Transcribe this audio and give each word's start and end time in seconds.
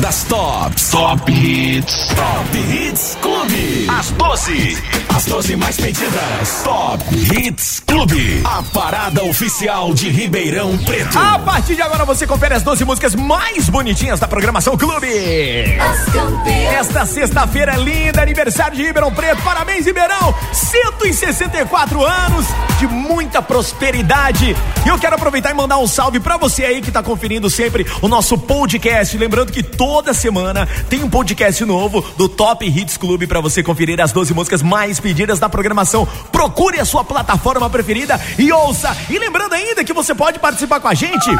das 0.00 0.24
tops. 0.24 0.90
Top 0.90 1.28
Hits. 1.28 2.08
Top 2.08 2.54
Hits 2.54 3.16
Clube. 3.20 3.88
As 3.88 4.10
12. 4.16 5.05
As 5.16 5.24
12 5.24 5.56
mais 5.56 5.78
pedidas. 5.78 6.62
Top 6.62 7.02
Hits 7.10 7.80
Clube. 7.86 8.42
A 8.44 8.62
parada 8.64 9.24
oficial 9.24 9.94
de 9.94 10.10
Ribeirão 10.10 10.76
Preto. 10.76 11.18
A 11.18 11.38
partir 11.38 11.74
de 11.74 11.80
agora 11.80 12.04
você 12.04 12.26
confere 12.26 12.52
as 12.52 12.62
12 12.62 12.84
músicas 12.84 13.14
mais 13.14 13.66
bonitinhas 13.70 14.20
da 14.20 14.28
programação 14.28 14.76
Clube. 14.76 15.08
Esta 16.78 17.06
sexta-feira 17.06 17.76
é 17.76 17.78
linda, 17.78 18.20
aniversário 18.20 18.76
de 18.76 18.82
Ribeirão 18.82 19.10
Preto. 19.10 19.40
Parabéns, 19.40 19.86
Ribeirão! 19.86 20.34
164 20.52 22.04
anos 22.04 22.44
de 22.78 22.86
muita 22.86 23.40
prosperidade. 23.40 24.54
E 24.84 24.88
eu 24.90 24.98
quero 24.98 25.14
aproveitar 25.14 25.50
e 25.50 25.54
mandar 25.54 25.78
um 25.78 25.86
salve 25.86 26.20
para 26.20 26.36
você 26.36 26.62
aí 26.66 26.82
que 26.82 26.92
tá 26.92 27.02
conferindo 27.02 27.48
sempre 27.48 27.86
o 28.02 28.08
nosso 28.08 28.36
podcast. 28.36 29.16
Lembrando 29.16 29.50
que 29.50 29.62
toda 29.62 30.12
semana 30.12 30.68
tem 30.90 31.02
um 31.02 31.08
podcast 31.08 31.64
novo 31.64 32.04
do 32.18 32.28
Top 32.28 32.66
Hits 32.66 32.98
Clube 32.98 33.26
para 33.26 33.40
você 33.40 33.62
conferir 33.62 33.98
as 33.98 34.12
12 34.12 34.34
músicas 34.34 34.60
mais 34.60 35.00
pedidas 35.00 35.05
da 35.14 35.48
programação. 35.48 36.06
Procure 36.32 36.80
a 36.80 36.84
sua 36.84 37.04
plataforma 37.04 37.70
preferida 37.70 38.20
e 38.38 38.52
ouça. 38.52 38.96
E 39.08 39.18
lembrando 39.18 39.54
ainda 39.54 39.84
que 39.84 39.92
você 39.92 40.14
pode 40.14 40.38
participar 40.38 40.80
com 40.80 40.88
a 40.88 40.94
gente 40.94 41.30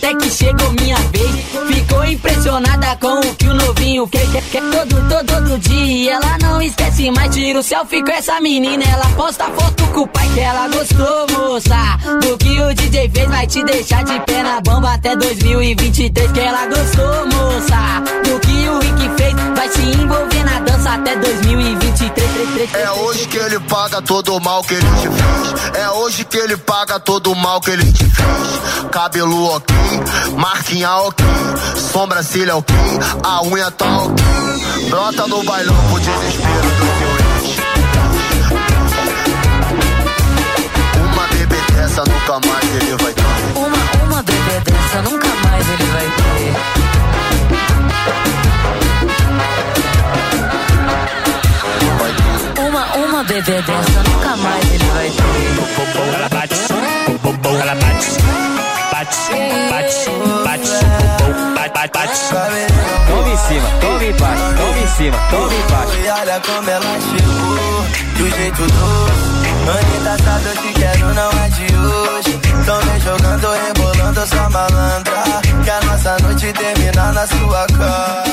Até 0.05 0.13
que 0.15 0.29
chegou 0.29 0.71
minha 0.79 0.97
vez. 0.97 1.31
Ficou 1.67 2.05
impressionada 2.05 2.95
com 2.97 3.19
o 3.19 3.35
que 3.35 3.47
o 3.47 3.53
novinho 3.53 4.07
fez. 4.07 4.29
Que, 4.51 4.61
todo, 4.61 5.09
todo, 5.09 5.25
todo 5.25 5.59
dia 5.59 6.13
ela 6.13 6.37
não 6.41 6.61
esquece 6.61 7.09
mais. 7.11 7.33
Tira 7.33 7.59
o 7.59 7.63
selfie 7.63 8.03
com 8.03 8.11
essa 8.11 8.39
menina. 8.39 8.83
Ela 8.83 9.07
posta 9.15 9.45
foto 9.45 9.83
com 9.87 10.01
o 10.01 10.07
pai 10.07 10.29
que 10.33 10.39
ela 10.39 10.67
gostou, 10.67 11.27
moça. 11.31 11.97
Do 12.21 12.37
que 12.37 12.61
o 12.61 12.73
DJ 12.73 13.09
fez 13.09 13.29
vai 13.29 13.47
te 13.47 13.63
deixar 13.63 14.03
de 14.03 14.19
pé 14.21 14.43
na 14.43 14.61
bomba 14.61 14.93
até 14.93 15.15
2023. 15.15 16.31
Que 16.31 16.39
ela 16.39 16.67
gostou, 16.67 17.25
moça. 17.25 18.03
Do 18.23 18.39
que 18.41 18.69
o 18.69 18.79
Rick 18.79 19.17
fez 19.17 19.33
vai 19.55 19.69
se 19.69 19.81
envolver 19.81 20.43
na 20.43 20.59
dança 20.59 20.93
até 20.93 21.15
2023. 21.15 22.73
É 22.73 22.91
hoje 22.91 23.27
que 23.27 23.37
ele 23.37 23.59
paga 23.59 24.01
todo 24.01 24.35
o 24.35 24.39
mal 24.39 24.63
que 24.63 24.73
ele 24.73 24.87
te 24.87 25.09
fez. 25.09 25.75
É 25.75 25.89
hoje 25.91 26.25
que 26.25 26.37
ele 26.37 26.57
paga 26.57 26.99
todo 26.99 27.31
o 27.31 27.35
mal 27.35 27.59
que 27.59 27.71
ele 27.71 27.91
te 27.91 28.05
fez. 28.05 28.89
Cabelo 28.91 29.55
ok, 29.55 29.75
marquinha 30.37 30.91
ok, 30.91 31.25
sobrancelha 31.91 32.55
ok, 32.55 32.75
a 33.23 33.41
unha 33.43 33.71
tá 33.71 33.85
ok. 34.03 34.25
Brota 34.89 35.27
no 35.27 35.43
bailão 35.43 35.75
pro 35.89 35.99
desespero 35.99 36.69
do 36.69 36.85
teu 36.99 37.11
ex. 37.35 37.57
Uma 41.11 41.27
bebê 41.27 41.61
dessa 41.73 42.03
nunca 42.05 42.39
mais 42.47 42.75
ele 42.75 42.95
vai 43.03 43.13
ter. 43.13 43.23
Uma, 43.55 43.81
uma 44.05 44.23
bebê 44.23 44.59
dessa 44.63 45.01
nunca 45.01 45.27
mais 45.43 45.67
ele 45.69 45.85
vai 45.91 46.07
ter. 46.15 46.55
Uma, 52.61 52.83
uma 52.95 53.23
bebê 53.23 53.61
dessa 53.61 54.03
nunca 54.09 54.37
mais 54.37 54.71
ele 54.71 54.85
vai 54.93 55.09
ter. 55.09 55.25
Ela 56.15 56.29
bate, 56.29 56.55
ela 57.61 57.75
bate, 57.75 58.07
bate, 59.69 60.09
bate, 60.43 60.69
bate, 61.55 61.71
bate, 61.73 61.91
bate. 61.93 62.19
Toma 63.07 63.29
em 63.29 63.37
cima, 63.37 63.69
toma 63.81 64.03
embaixo, 64.03 64.43
toma 64.57 64.79
em 64.79 64.87
cima, 64.87 65.17
toma 65.29 65.53
embaixo. 65.53 65.97
E 66.03 66.09
olha 66.09 66.41
como 66.45 66.69
ela 66.69 66.99
chegou, 66.99 67.85
do 68.17 68.29
jeito 68.35 68.61
doce. 68.61 69.35
Anitta 69.65 70.15
eu 70.45 70.55
te 70.61 70.73
quero, 70.79 71.13
não 71.13 71.29
é 71.31 71.49
de 71.49 71.65
hoje. 71.75 72.39
Tão 72.65 72.77
me 72.85 72.99
jogando, 72.99 73.47
rebolando, 73.65 74.27
sua 74.27 74.49
malandra. 74.49 75.23
Que 75.63 75.69
a 75.69 75.81
nossa 75.81 76.17
noite 76.21 76.53
termina 76.53 77.11
na 77.13 77.27
sua 77.27 77.65
cara. 77.67 78.23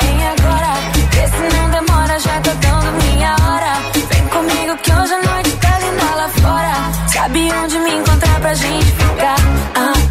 Vem 0.00 0.26
agora, 0.26 0.74
vê 1.12 1.26
se 1.26 1.56
não 1.56 1.70
demora, 1.70 2.18
já 2.18 2.40
tô 2.40 2.50
dando 2.60 2.92
minha 3.02 3.34
hora. 3.42 3.78
Vem 4.10 4.26
comigo 4.28 4.76
que 4.82 4.92
hoje 4.92 5.14
a 5.14 5.22
noite 5.22 5.50
tá 5.52 5.78
linda 5.78 6.14
lá 6.16 6.28
fora. 6.28 6.74
Sabe 7.12 7.50
onde 7.52 7.78
me 7.78 7.94
encontrar 7.94 8.40
pra 8.40 8.54
gente 8.54 8.84
ficar? 8.84 9.36
Ah, 9.76 10.03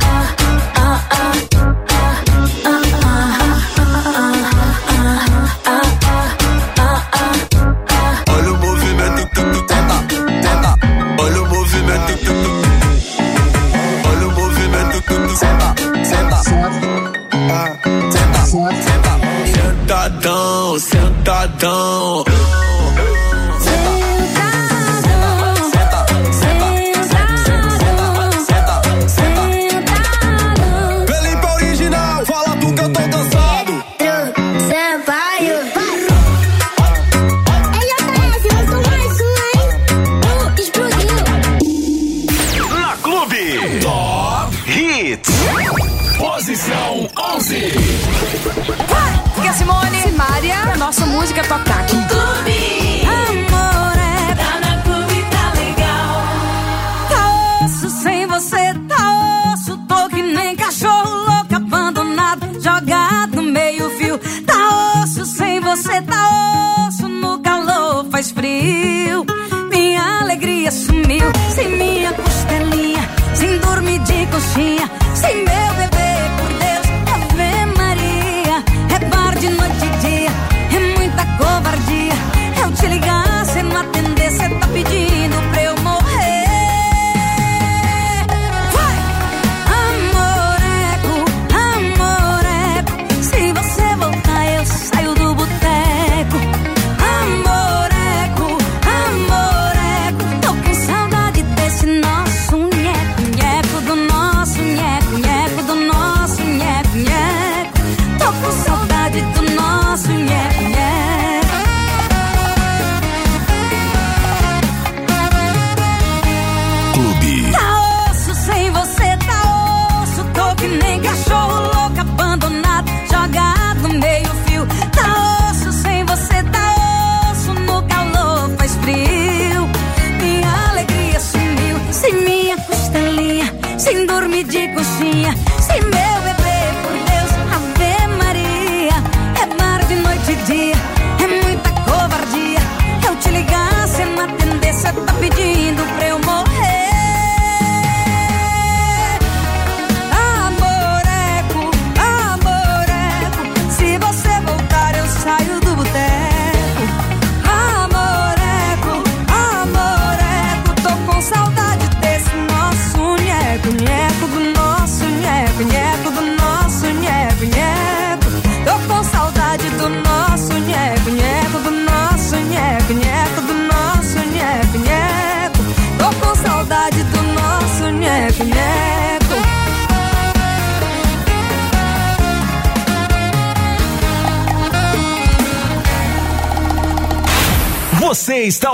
temps 21.64 22.33
música 51.34 51.42
tocar 51.48 51.80
aqui. 51.80 52.03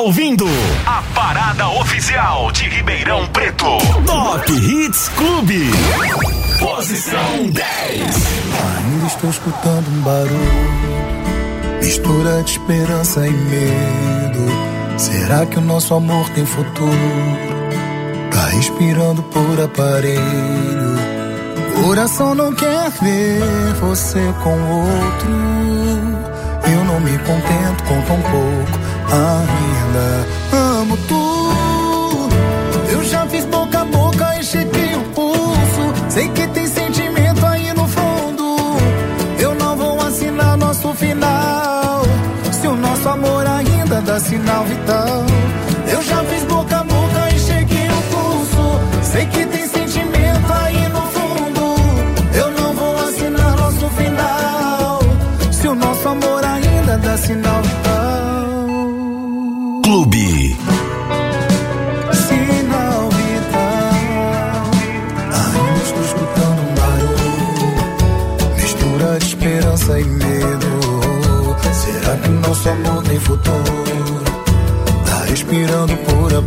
Ouvindo 0.10 0.46
a 0.88 1.04
parada 1.14 1.70
oficial 1.70 2.52
de 2.52 2.68
Ribeirão 2.68 3.28
Preto. 3.28 3.78
Top 4.08 4.52
Hits 4.52 5.08
Clube. 5.10 5.70
Posição 6.58 7.48
10. 7.52 7.62
Ainda 8.78 9.06
estou 9.06 9.30
escutando 9.30 9.88
um 9.88 10.02
barulho, 10.02 11.78
mistura 11.84 12.42
de 12.42 12.54
esperança 12.54 13.28
e 13.28 13.32
medo. 13.32 14.46
Será 14.98 15.46
que 15.46 15.60
o 15.60 15.62
nosso 15.62 15.94
amor 15.94 16.28
tem 16.30 16.44
futuro? 16.44 16.90
Tá 18.32 18.48
respirando 18.48 19.22
por 19.22 19.62
aparelho. 19.62 20.98
Coração 21.84 22.34
não 22.34 22.52
quer 22.56 22.90
ver 23.00 23.76
você 23.80 24.34
com 24.42 24.60
outro. 24.72 25.30
Eu 26.66 26.84
não 26.86 27.00
me 27.00 27.16
contento 27.20 27.84
com 27.84 28.02
tão 28.02 28.22
pouco 28.24 28.89
ainda. 29.12 30.29
Amo 30.29 30.29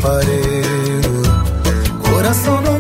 aparelho. 0.02 1.22
Coração 2.02 2.60
não 2.60 2.71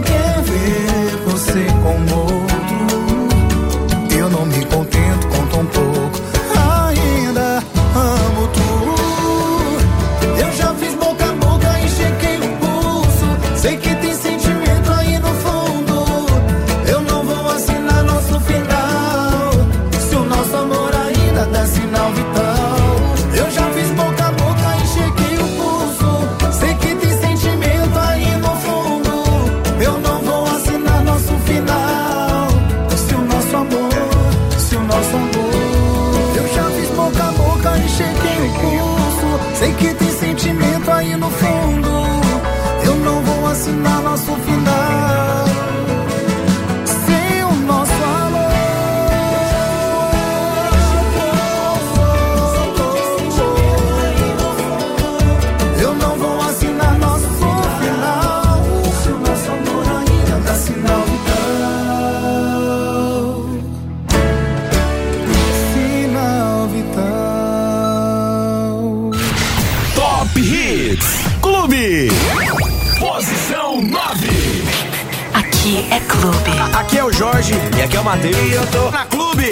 e 78.20 78.52
eu 78.52 78.66
tô 78.66 78.90
na 78.90 79.06
Clube 79.06 79.50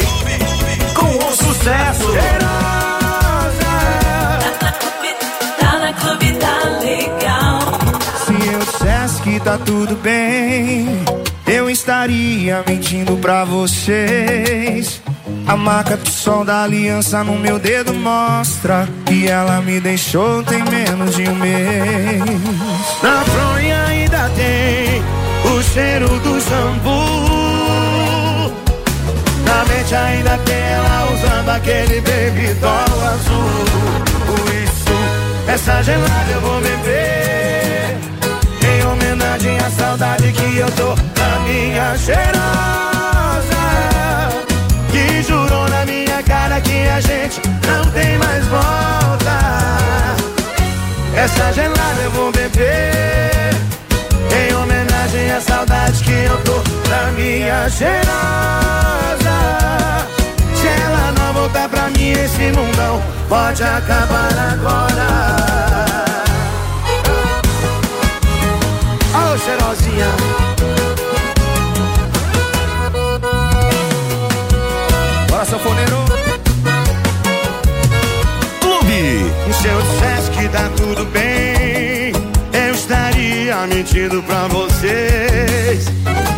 com 0.94 1.06
o 1.06 1.32
sucesso. 1.34 2.12
Tá 5.58 5.78
na 5.78 5.92
clube, 5.94 6.32
tá 6.34 6.58
legal. 6.78 7.60
Se 8.26 8.32
eu 8.52 8.58
dissesse 8.60 9.22
que 9.22 9.40
tá 9.40 9.56
tudo 9.64 9.96
bem, 9.96 10.86
eu 11.46 11.70
estaria 11.70 12.62
mentindo 12.68 13.16
pra 13.16 13.44
vocês. 13.44 15.00
A 15.46 15.56
marca 15.56 15.96
do 15.96 16.10
som 16.10 16.44
da 16.44 16.64
aliança 16.64 17.24
no 17.24 17.38
meu 17.38 17.58
dedo 17.58 17.94
mostra 17.94 18.86
que 19.06 19.26
ela 19.26 19.62
me 19.62 19.80
deixou 19.80 20.42
tem 20.42 20.62
menos 20.64 21.16
de 21.16 21.22
um 21.22 21.34
mês. 21.34 22.22
Na 23.02 23.24
fronha 23.24 23.84
ainda 23.86 24.30
tem 24.36 25.02
o 25.50 25.62
cheiro 25.62 26.08
do 26.20 26.38
shampoo. 26.42 27.29
Na 29.70 29.76
mente 29.76 29.94
ainda 29.94 30.36
tem 30.38 30.56
ela 30.56 31.12
usando 31.12 31.48
aquele 31.48 32.00
baby 32.00 32.54
doll 32.54 33.08
azul. 33.08 33.64
Por 34.26 34.54
isso, 34.54 34.94
essa 35.46 35.82
gelada 35.82 36.30
eu 36.32 36.40
vou 36.40 36.60
beber. 36.60 37.96
Em 38.62 38.86
homenagem 38.86 39.58
à 39.58 39.70
saudade 39.70 40.32
que 40.32 40.56
eu 40.56 40.70
tô 40.72 40.94
da 40.94 41.40
minha 41.46 41.96
cheirosa. 41.96 42.30
Que 44.90 45.22
jurou 45.22 45.68
na 45.68 45.84
minha 45.86 46.22
cara 46.24 46.60
que 46.60 46.88
a 46.88 47.00
gente 47.00 47.40
não 47.66 47.90
tem 47.92 48.18
mais 48.18 48.44
volta. 48.46 49.38
Essa 51.14 51.52
gelada 51.52 52.00
eu 52.02 52.10
vou 52.10 52.32
beber. 52.32 53.69
À 55.30 55.40
saudade 55.40 56.02
que 56.02 56.10
eu 56.10 56.36
tô 56.42 56.58
da 56.88 57.12
minha 57.12 57.70
cheirosa. 57.70 58.00
Se 60.54 60.66
ela 60.66 61.12
não 61.18 61.32
voltar 61.32 61.68
pra 61.68 61.88
mim, 61.90 62.10
esse 62.10 62.52
mundão 62.52 63.00
pode 63.28 63.62
acabar 63.62 64.28
agora. 64.52 65.06
Alô, 69.14 69.38
cheirosinha. 69.38 70.08
Bora, 75.30 75.44
sanfoneiro. 75.44 76.04
Clube. 78.60 79.32
Se 79.54 79.68
eu 79.68 79.82
dissesse 79.82 80.30
que 80.32 80.48
tá 80.48 80.68
tudo 80.76 81.04
bem, 81.06 81.49
estaria 83.60 83.66
mentindo 83.66 84.22
pra 84.22 84.46
vocês. 84.48 85.86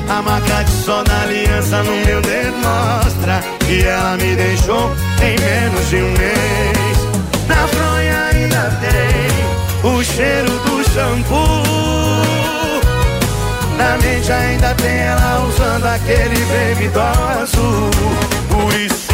A 0.08 1.22
aliança 1.22 1.82
no 1.82 1.92
meu 2.04 2.20
dedo 2.22 2.56
mostra 2.58 3.42
que 3.60 3.84
ela 3.84 4.16
me 4.16 4.34
deixou 4.34 4.90
em 5.20 5.38
menos 5.40 5.88
de 5.88 5.96
um 5.96 6.10
mês. 6.12 6.98
Na 7.48 7.66
fronha 7.68 8.24
ainda 8.32 8.72
tem 8.80 9.90
o 9.90 10.02
cheiro 10.02 10.50
do 10.50 10.84
shampoo. 10.90 11.62
Na 13.76 13.96
mente 13.98 14.32
ainda 14.32 14.74
tem 14.74 14.98
ela 14.98 15.46
usando 15.48 15.86
aquele 15.86 16.44
baby 16.46 16.88
doll 16.88 17.28
azul. 17.42 17.90
Por 18.48 18.74
isso, 18.74 19.12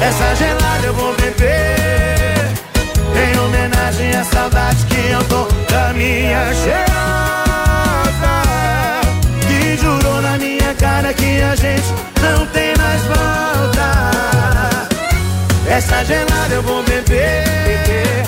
essa 0.00 0.34
gelada 0.34 0.86
eu 0.86 0.94
vou 0.94 1.14
beber. 1.14 2.52
Em 3.16 3.38
homenagem 3.38 4.14
à 4.14 4.24
saudade 4.24 4.84
que 4.86 5.10
eu 5.10 5.24
tô 5.24 5.46
da 5.72 5.92
minha 5.94 6.52
cheirosa. 6.54 6.83
Gente 11.56 11.94
não 12.20 12.46
tem 12.46 12.74
mais 12.76 13.02
volta. 13.02 14.10
Essa 15.68 16.04
gelada 16.04 16.54
eu 16.54 16.62
vou 16.62 16.82
beber. 16.82 18.24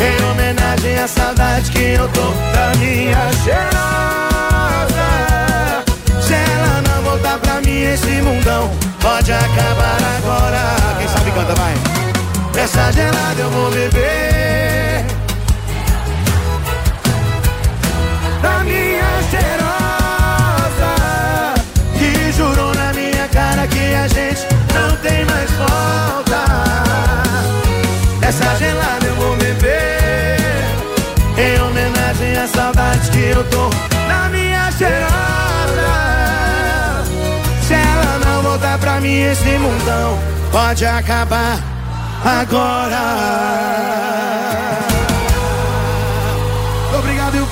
Em 0.00 0.24
homenagem 0.30 0.98
à 0.98 1.08
saudade 1.08 1.70
que 1.70 1.94
eu 1.94 2.08
tô 2.08 2.32
da 2.52 2.72
minha 2.78 3.30
cheirosa. 3.44 3.70
Se 6.20 6.34
ela 6.34 6.82
não 6.82 7.02
voltar 7.02 7.38
pra 7.38 7.60
mim, 7.60 7.82
esse 7.82 8.22
mundão 8.22 8.70
pode 9.00 9.32
acabar 9.32 9.98
agora. 10.18 10.96
Quem 10.98 11.08
sabe 11.08 11.30
canta, 11.32 11.54
vai. 11.54 11.74
Essa 12.62 12.92
gelada 12.92 13.40
eu 13.40 13.50
vou 13.50 13.70
beber. 13.70 15.04
A 24.00 24.08
gente 24.08 24.46
não 24.74 24.96
tem 24.96 25.24
mais 25.26 25.50
volta. 25.50 26.44
Essa 28.22 28.56
gelada 28.56 29.06
eu 29.06 29.14
vou 29.16 29.36
beber. 29.36 30.38
Em 31.36 31.60
homenagem 31.60 32.38
à 32.38 32.46
saudade 32.48 33.10
que 33.10 33.18
eu 33.18 33.44
tô 33.44 33.68
na 34.08 34.28
minha 34.30 34.70
cheirosa. 34.72 35.10
Se 37.66 37.74
ela 37.74 38.18
não 38.24 38.42
voltar 38.42 38.78
pra 38.78 39.00
mim, 39.00 39.20
esse 39.22 39.58
mundão 39.58 40.18
pode 40.50 40.86
acabar 40.86 41.58
agora. 42.24 43.00
Obrigado, 46.98 47.36
e 47.36 47.40
o 47.40 47.46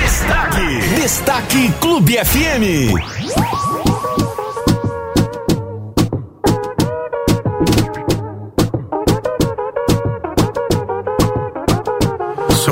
Destaque, 0.00 0.80
Destaque 1.00 1.72
Clube 1.80 2.18
FM. 2.24 3.27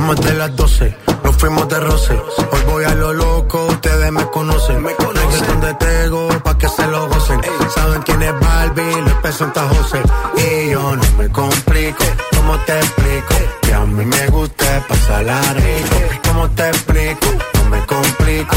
Somos 0.07 0.25
de 0.25 0.35
las 0.35 0.55
12, 0.55 0.97
nos 1.25 1.35
fuimos 1.35 1.69
de 1.69 1.81
roce. 1.81 2.13
Hoy 2.13 2.61
voy 2.69 2.85
a 2.85 2.95
lo 2.95 3.13
loco, 3.13 3.67
ustedes 3.67 4.13
me 4.13 4.25
conocen. 4.31 4.81
Me 4.81 4.95
conocen 4.95 5.61
de 5.61 5.75
Tego 5.75 6.29
pa' 6.45 6.57
que 6.57 6.69
se 6.69 6.87
lo 6.87 7.09
gocen. 7.09 7.41
Saben 7.75 8.03
quién 8.03 8.23
es 8.23 8.33
Barbie, 8.39 9.03
les 9.03 9.15
presenta 9.15 9.69
José. 9.69 10.01
Y 10.37 10.71
yo 10.71 10.95
no 10.95 11.03
me 11.19 11.29
complico, 11.31 12.05
¿cómo 12.37 12.57
te 12.67 12.79
explico? 12.79 13.35
Que 13.63 13.75
a 13.75 13.81
mí 13.81 14.05
me 14.05 14.27
gusta 14.29 14.87
pasarla 14.87 15.41
rico. 15.55 15.97
¿Cómo 16.29 16.51
te 16.51 16.69
explico? 16.69 17.27
No 17.55 17.71
me 17.71 17.85
complico. 17.87 18.57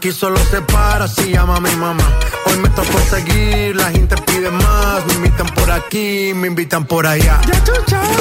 Aquí 0.00 0.12
solo 0.12 0.38
se 0.50 0.62
para 0.62 1.06
si 1.06 1.32
llama 1.32 1.56
a 1.56 1.60
mi 1.60 1.76
mamá. 1.76 2.02
Hoy 2.46 2.56
me 2.56 2.70
tocó 2.70 2.98
seguir, 3.10 3.76
la 3.76 3.90
gente 3.90 4.16
pide 4.22 4.50
más. 4.50 5.06
Me 5.06 5.12
invitan 5.12 5.46
por 5.48 5.70
aquí, 5.70 6.32
me 6.34 6.46
invitan 6.46 6.86
por 6.86 7.06
allá. 7.06 7.38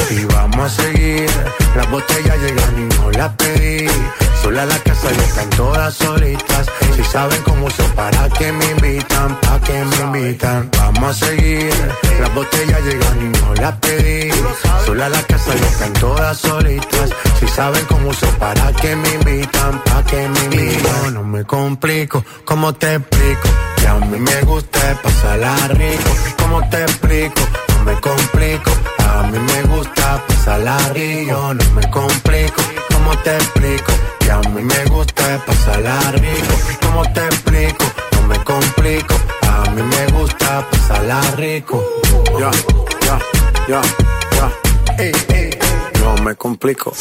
Y 0.09 0.25
vamos 0.25 0.59
a 0.59 0.83
seguir. 0.83 1.29
Las 1.77 1.89
botellas 1.89 2.37
llegan 2.37 2.79
y 2.79 2.95
no 2.95 3.11
las 3.11 3.33
pedí. 3.35 3.87
Sola 4.49 4.65
la 4.65 4.79
casa 4.79 5.11
y 5.15 5.19
están 5.19 5.49
todas 5.51 5.93
solitas. 5.93 6.65
Si 6.95 7.03
saben 7.03 7.39
cómo 7.43 7.67
uso, 7.67 7.83
para 7.95 8.27
que 8.29 8.51
me 8.51 8.65
invitan, 8.71 9.39
pa' 9.41 9.61
que 9.61 9.85
me 9.85 9.95
invitan. 9.97 10.71
Vamos 10.75 11.21
a 11.21 11.25
seguir. 11.27 11.69
Las 12.19 12.33
botellas 12.33 12.81
llegan 12.81 13.17
y 13.21 13.37
no 13.37 13.53
las 13.53 13.75
pedí. 13.77 14.31
Sola 14.87 15.07
la 15.07 15.21
casa 15.21 15.51
y 15.55 15.59
están 15.59 15.93
todas 15.93 16.35
solitas. 16.39 17.11
Si 17.39 17.47
saben 17.47 17.85
cómo 17.85 18.09
uso, 18.09 18.25
para 18.39 18.73
que 18.73 18.95
me 18.95 19.13
invitan, 19.13 19.83
pa' 19.83 20.03
que 20.05 20.27
me 20.27 20.39
invitan. 20.45 21.13
No 21.13 21.23
me 21.23 21.43
complico, 21.43 22.25
¿cómo 22.43 22.73
te 22.73 22.95
explico? 22.95 23.49
Que 23.75 23.87
a 23.87 23.93
mí 23.99 24.17
me 24.17 24.41
gusta 24.41 24.99
pasarla 25.03 25.55
rico. 25.67 26.09
¿Cómo 26.39 26.67
te 26.71 26.81
explico? 26.81 27.41
No 27.67 27.83
me 27.83 28.01
complico. 28.01 28.71
A 28.97 29.27
mí 29.27 29.37
me 29.37 29.61
gusta 29.75 30.25
pasarla 30.27 30.75
rico. 30.95 31.53
No 31.53 31.71
me 31.75 31.87
complico. 31.91 32.63
¿Cómo 33.09 33.23
te 33.23 33.35
explico? 33.37 33.91
Que 34.19 34.31
a 34.31 34.39
mí 34.51 34.61
me 34.61 34.85
gusta 34.85 35.43
pasarla 35.43 36.11
rico. 36.11 36.53
¿Cómo 36.79 37.01
te 37.11 37.25
explico? 37.25 37.85
No 38.11 38.27
me 38.27 38.43
complico. 38.43 39.15
A 39.47 39.67
mí 39.71 39.81
me 39.81 40.05
gusta 40.11 40.63
pasarla 40.69 41.19
rico. 41.35 41.83
Ya, 42.39 42.51
ya, 43.07 43.19
ya, 43.67 43.81
ya. 44.35 45.03
Ey, 45.03 45.11
ey. 45.29 45.58
No 46.09 46.23
me 46.23 46.33
complico. 46.33 46.91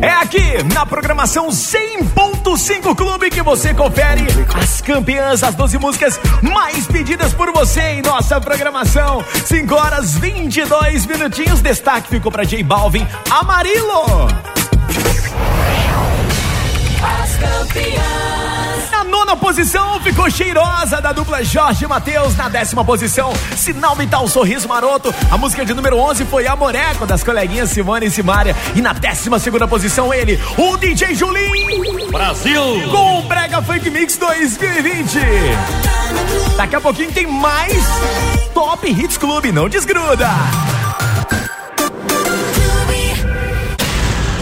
É 0.00 0.08
aqui, 0.08 0.62
na 0.72 0.86
programação 0.86 1.48
100.5 1.48 2.96
Clube, 2.96 3.28
que 3.28 3.42
você 3.42 3.74
confere 3.74 4.24
as 4.54 4.80
campeãs, 4.80 5.42
as 5.42 5.54
12 5.54 5.78
músicas 5.78 6.18
mais 6.42 6.86
pedidas 6.86 7.34
por 7.34 7.52
você 7.52 7.80
em 7.80 8.02
nossa 8.02 8.40
programação. 8.40 9.22
5 9.44 9.74
horas 9.74 10.16
22 10.16 11.04
minutinhos. 11.04 11.60
Destaque 11.60 12.08
ficou 12.08 12.32
para 12.32 12.44
J 12.44 12.62
Balvin, 12.62 13.06
Amarilo. 13.30 14.26
As 17.02 17.36
campeãs. 17.36 18.55
Na 19.06 19.18
nona 19.18 19.36
posição 19.36 20.00
ficou 20.00 20.28
cheirosa 20.28 21.00
da 21.00 21.12
dupla 21.12 21.42
Jorge 21.44 21.84
e 21.84 21.88
Matheus. 21.88 22.36
Na 22.36 22.48
décima 22.48 22.84
posição, 22.84 23.32
Sinal 23.56 23.94
Vital 23.94 24.26
Sorriso 24.26 24.66
Maroto. 24.66 25.14
A 25.30 25.38
música 25.38 25.64
de 25.64 25.72
número 25.72 25.96
11 25.96 26.24
foi 26.24 26.46
Amoreco 26.46 27.06
das 27.06 27.22
coleguinhas 27.22 27.70
Simone 27.70 28.06
e 28.06 28.10
Simária. 28.10 28.56
E 28.74 28.82
na 28.82 28.92
décima 28.92 29.38
segunda 29.38 29.68
posição, 29.68 30.12
ele, 30.12 30.40
o 30.58 30.76
DJ 30.76 31.14
Julinho. 31.14 32.10
Brasil! 32.10 32.60
Com 32.90 33.20
o 33.20 33.22
Brega 33.22 33.62
Funk 33.62 33.88
Mix 33.90 34.16
2020. 34.16 35.18
Daqui 36.56 36.74
a 36.74 36.80
pouquinho 36.80 37.12
tem 37.12 37.26
mais 37.28 37.84
Top 38.52 38.90
Hits 38.90 39.16
Clube. 39.16 39.52
Não 39.52 39.68
desgruda. 39.68 40.28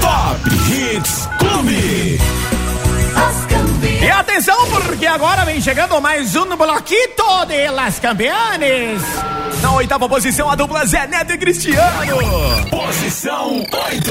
Top 0.01 0.41
Hits 0.71 1.24
Atenção, 4.25 4.67
porque 4.71 5.07
agora 5.07 5.45
vem 5.45 5.61
chegando 5.61 6.01
mais 6.01 6.35
um 6.35 6.57
bloquito 6.57 7.45
de 7.47 7.69
Las 7.69 7.99
Campeanes. 7.99 9.03
Na 9.61 9.75
oitava 9.75 10.09
posição, 10.09 10.51
a 10.51 10.55
dupla 10.55 10.87
Zé 10.87 11.07
Neto 11.07 11.35
e 11.35 11.39
Cristiano. 11.39 12.17
Posição 12.71 13.67
8. 13.71 14.11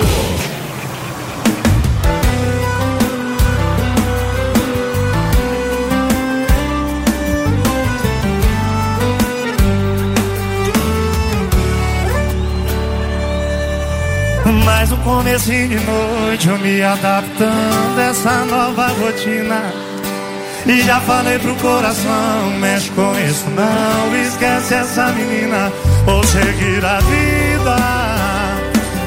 Mais 14.63 14.91
um 14.91 14.97
começo 14.97 15.49
de 15.49 15.67
noite, 15.67 16.47
eu 16.47 16.59
me 16.59 16.83
adaptando 16.83 17.97
a 17.97 18.03
essa 18.03 18.45
nova 18.45 18.87
rotina 18.89 19.82
e 20.65 20.81
já 20.81 20.99
falei 21.01 21.37
pro 21.39 21.53
coração, 21.55 22.51
mexe 22.59 22.89
com 22.91 23.13
isso 23.19 23.45
não, 23.49 24.15
esquece 24.15 24.73
essa 24.73 25.07
menina, 25.07 25.69
ou 26.07 26.23
seguir 26.23 26.85
a 26.85 26.99
vida, 27.01 27.75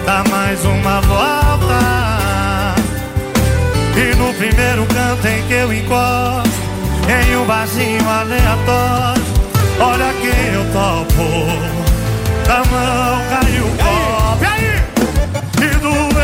dá 0.04 0.22
mais 0.30 0.62
uma 0.66 1.00
volta. 1.00 2.76
E 3.96 4.14
no 4.16 4.34
primeiro 4.34 4.84
canto 4.86 5.26
em 5.26 5.42
que 5.48 5.54
eu 5.54 5.72
encosto, 5.72 6.60
em 7.08 7.36
um 7.36 7.46
barzinho 7.46 8.06
aleatório, 8.06 9.22
olha 9.80 10.12
quem 10.20 10.52
eu 10.52 10.64
topo, 10.74 11.24
da 12.46 12.58
mão 12.70 13.22
caiu 13.30 13.64
o 13.64 13.76
copo. 13.78 14.44
E 14.44 14.46
aí? 14.46 16.15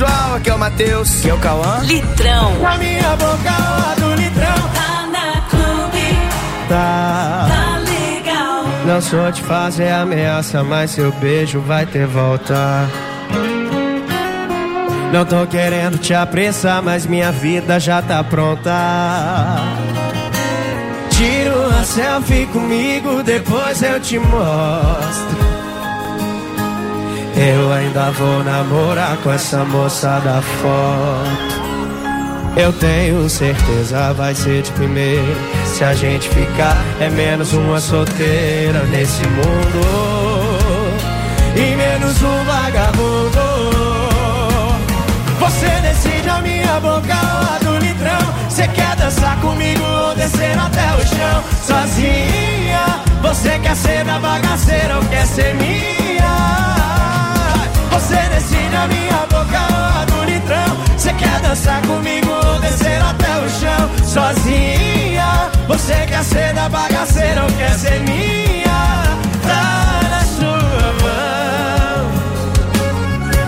Pessoal, 0.00 0.34
aqui 0.36 0.50
é 0.50 0.54
o 0.54 0.58
Matheus. 0.58 1.18
Aqui 1.18 1.30
é 1.30 1.34
o 1.34 1.38
Cauã. 1.38 1.78
Litrão. 1.82 2.58
Na 2.60 2.76
minha 2.78 3.16
boca 3.16 3.50
lá 3.50 3.94
do 3.98 4.14
litrão 4.14 4.54
Tá 4.74 5.06
na 5.12 5.40
clube. 5.42 6.18
Tá. 6.68 7.48
Tá 7.48 7.78
legal. 7.78 8.64
Não 8.86 9.00
sou 9.00 9.30
te 9.30 9.42
fazer 9.42 9.90
ameaça, 9.90 10.64
mas 10.64 10.92
seu 10.92 11.12
beijo 11.12 11.60
vai 11.60 11.84
ter 11.84 12.06
volta. 12.06 12.88
Não 15.12 15.24
tô 15.24 15.46
querendo 15.46 15.98
te 15.98 16.14
apressar, 16.14 16.82
mas 16.82 17.04
minha 17.04 17.32
vida 17.32 17.78
já 17.78 18.00
tá 18.00 18.22
pronta. 18.22 18.70
Tira 21.10 21.54
uma 21.56 21.84
selfie 21.84 22.46
comigo, 22.46 23.22
depois 23.22 23.82
eu 23.82 24.00
te 24.00 24.18
mostro. 24.18 25.49
Eu 27.42 27.72
ainda 27.72 28.10
vou 28.10 28.44
namorar 28.44 29.16
com 29.22 29.32
essa 29.32 29.64
moça 29.64 30.20
da 30.20 30.42
foto. 30.42 31.60
Eu 32.54 32.70
tenho 32.74 33.30
certeza 33.30 34.12
vai 34.12 34.34
ser 34.34 34.60
de 34.60 34.70
primeira. 34.72 35.34
Se 35.64 35.82
a 35.82 35.94
gente 35.94 36.28
ficar, 36.28 36.76
é 37.00 37.08
menos 37.08 37.54
uma 37.54 37.80
solteira 37.80 38.82
nesse 38.90 39.22
mundo. 39.28 39.80
E 41.56 41.76
menos 41.76 42.22
um 42.22 42.44
vagabundo. 42.44 43.40
Você 45.38 45.66
decide 45.80 46.28
a 46.28 46.42
minha 46.42 46.78
boca 46.78 47.14
lá 47.14 47.58
do 47.64 47.78
litrão. 47.78 48.34
Você 48.50 48.68
quer 48.68 48.94
dançar 48.96 49.40
comigo 49.40 49.82
ou 49.82 50.14
descer 50.14 50.58
até 50.58 50.94
o 50.94 51.06
chão? 51.06 51.42
Sozinha, 51.66 53.00
você 53.22 53.58
quer 53.60 53.76
ser 53.76 54.04
da 54.04 54.18
bagaceira 54.18 54.98
ou 54.98 55.04
quer 55.06 55.26
ser 55.26 55.54
minha? 55.54 56.49
Sozinha, 64.50 65.50
você 65.68 65.94
quer 66.06 66.24
ser 66.24 66.52
da 66.54 66.68
bagaceira 66.68 67.44
ou 67.44 67.52
quer 67.52 67.72
ser 67.78 68.00
minha? 68.00 69.16
Tá 69.42 70.00
na 70.10 70.24
sua 70.24 70.92
mão. 71.02 72.10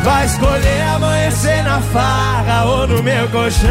Vai 0.05 0.27
escolher 0.27 0.83
amanhecer 0.95 1.65
na 1.65 1.81
farra 1.81 2.65
ou 2.67 2.87
no 2.87 3.03
meu 3.03 3.29
colchão. 3.31 3.69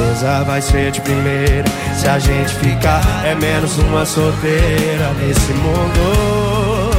Certeza 0.00 0.44
vai 0.44 0.62
ser 0.62 0.90
de 0.90 1.00
primeira. 1.00 1.64
Se 1.94 2.08
a 2.08 2.18
gente 2.18 2.54
ficar, 2.56 3.02
é 3.24 3.34
menos 3.34 3.76
uma 3.78 4.04
solteira 4.06 5.12
nesse 5.20 5.52
mundo. 5.52 6.90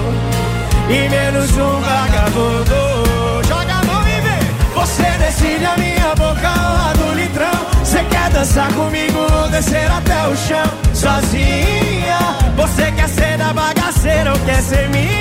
E 0.90 1.10
menos 1.10 1.52
um 1.58 1.82
vagabundo. 1.82 3.48
Joga 3.48 3.74
a 3.74 3.84
mão 3.86 4.02
e 4.08 4.22
vem. 4.22 4.74
Você 4.76 5.04
decide 5.18 5.66
a 5.66 5.78
minha 5.78 6.16
boca 6.16 6.50
lá 6.50 6.94
do 6.94 7.14
litrão. 7.16 7.52
Você 7.84 8.04
quer 8.04 8.30
dançar 8.30 8.72
comigo 8.74 9.20
ou 9.20 9.50
descer 9.50 9.90
até 9.92 10.28
o 10.28 10.36
chão? 10.36 10.72
Sozinha. 10.94 12.20
Você 12.56 12.92
quer 12.92 13.10
ser 13.10 13.38
da 13.38 13.54
bagaceira 13.54 14.32
ou 14.34 14.40
quer 14.40 14.62
ser 14.62 14.90
minha? 14.90 15.12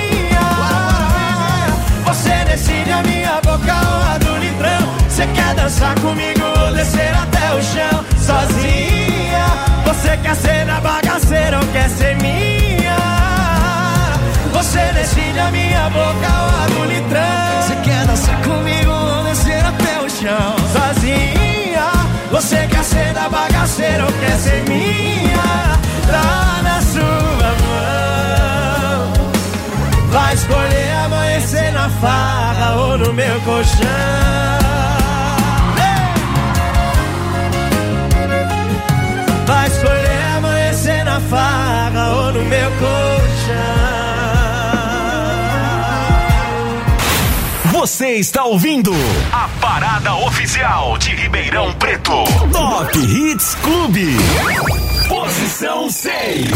Você 2.05 2.45
decide 2.45 2.91
a 2.91 3.01
minha 3.03 3.39
boca 3.41 3.73
lá 3.73 4.17
do 4.19 4.37
litrão. 4.37 5.00
Você 5.21 5.27
quer 5.33 5.53
dançar 5.53 5.93
comigo 5.99 6.41
ou 6.65 6.73
descer 6.73 7.13
até 7.13 7.53
o 7.53 7.61
chão? 7.61 8.03
Sozinha. 8.17 9.45
Você 9.85 10.17
quer 10.17 10.35
ser 10.35 10.65
da 10.65 10.81
bagaceira 10.81 11.59
ou 11.59 11.67
quer 11.67 11.87
ser 11.91 12.15
minha? 12.15 12.97
Você 14.51 14.79
decide 14.93 15.39
a 15.39 15.51
minha 15.51 15.89
boca 15.91 16.27
lá 16.27 16.65
do 16.69 16.85
litrão. 16.85 17.61
Você 17.61 17.75
quer 17.83 18.03
dançar 18.07 18.41
comigo 18.41 18.89
ou 18.91 19.23
descer 19.25 19.63
até 19.63 20.01
o 20.01 20.09
chão? 20.09 20.55
Sozinha. 20.73 21.91
Você 22.31 22.65
quer 22.65 22.83
ser 22.83 23.13
da 23.13 23.29
bagaceira 23.29 24.03
ou 24.03 24.11
quer 24.13 24.39
ser 24.39 24.63
minha? 24.67 25.77
Tá 26.09 26.61
na 26.63 26.81
sua 26.81 27.53
mão. 27.61 29.13
Vai 30.09 30.33
escolher 30.33 30.91
amanhecer 31.05 31.71
na 31.73 31.89
farra 31.89 32.75
ou 32.75 32.97
no 32.97 33.13
meu 33.13 33.39
colchão. 33.41 34.61
farra 41.31 42.09
ou 42.09 42.33
no 42.33 42.43
meu 42.43 42.71
colchão. 42.71 42.91
Você 47.71 48.15
está 48.15 48.43
ouvindo 48.43 48.91
a 49.31 49.47
parada 49.61 50.13
oficial 50.15 50.97
de 50.97 51.15
Ribeirão 51.15 51.71
Preto. 51.75 52.25
Top 52.51 52.99
Hits 52.99 53.55
Clube. 53.63 54.17
Posição 55.07 55.89
6. 55.89 56.51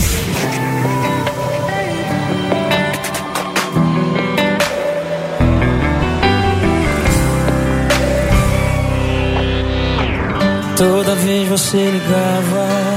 Toda 10.77 11.15
vez 11.15 11.47
você 11.47 11.89
ligava 11.89 12.94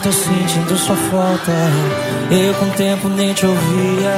tô 0.00 0.12
sentindo 0.12 0.76
sua 0.76 0.96
falta. 0.96 1.52
Eu 2.30 2.54
com 2.54 2.66
o 2.66 2.70
tempo 2.70 3.08
nem 3.08 3.32
te 3.32 3.46
ouvia. 3.46 4.16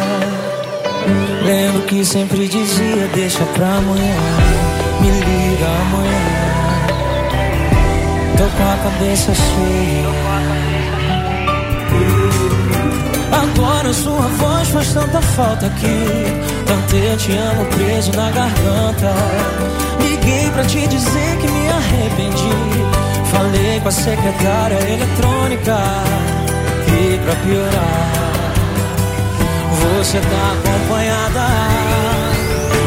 Lembro 1.45 1.83
que 1.83 2.05
sempre 2.05 2.49
dizia, 2.49 3.09
deixa 3.15 3.45
pra 3.55 3.67
amanhã, 3.67 4.15
me 5.01 5.11
liga 5.11 5.67
amanhã. 5.67 6.41
Tô 8.37 8.45
com 8.45 8.63
a 8.63 8.77
cabeça 8.91 9.35
cheia. 9.35 10.11
Agora 13.33 13.93
sua 13.93 14.27
voz 14.29 14.69
faz 14.69 14.93
tanta 14.93 15.21
falta 15.23 15.67
aqui. 15.67 16.05
Tanto 16.67 16.97
eu 16.97 17.17
te 17.17 17.33
amo 17.33 17.65
preso 17.67 18.13
na 18.13 18.31
garganta. 18.31 19.15
Liguei 20.01 20.51
pra 20.51 20.65
te 20.65 20.87
dizer 20.87 21.37
que 21.39 21.49
me 21.49 21.69
arrependi. 21.69 23.00
Falei 23.31 23.81
com 23.81 23.89
a 23.89 23.93
secretária 23.93 24.79
eletrônica. 24.93 25.77
E 26.89 27.19
pra 27.19 27.35
piorar, 27.37 28.53
você 29.81 30.19
tá 30.19 30.53
acompanhada. 30.53 31.47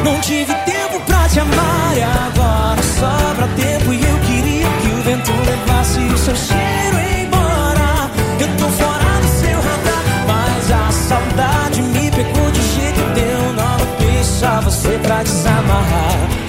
Não 0.04 0.20
tive 0.20 0.54
tempo 0.66 1.00
pra 1.06 1.30
te 1.30 1.40
amar 1.40 1.98
e 1.98 2.04
agora 2.04 2.82
sobra 2.84 3.48
tempo. 3.56 3.94
E 3.94 4.04
eu 4.04 4.20
queria 4.20 4.68
que 4.82 4.88
o 4.90 5.02
vento 5.04 5.32
levasse 5.32 6.00
o 6.00 6.18
seu 6.18 6.36
cheiro 6.36 6.98
embora. 7.22 8.12
Eu 8.40 8.48
tô 8.58 8.68
fora 8.68 9.22
do 9.22 9.28
seu 9.40 9.58
radar, 9.62 10.04
mas 10.28 10.72
a 10.72 10.92
saudade 10.92 11.82
me 11.82 12.12
pegou 12.12 12.52
de 12.52 12.62
jeito 12.76 13.02
deu 13.16 13.54
nó 13.54 13.78
peito. 13.98 14.26
Só 14.26 14.62
você 14.62 15.00
pra 15.02 15.24
desamarrar. 15.24 16.43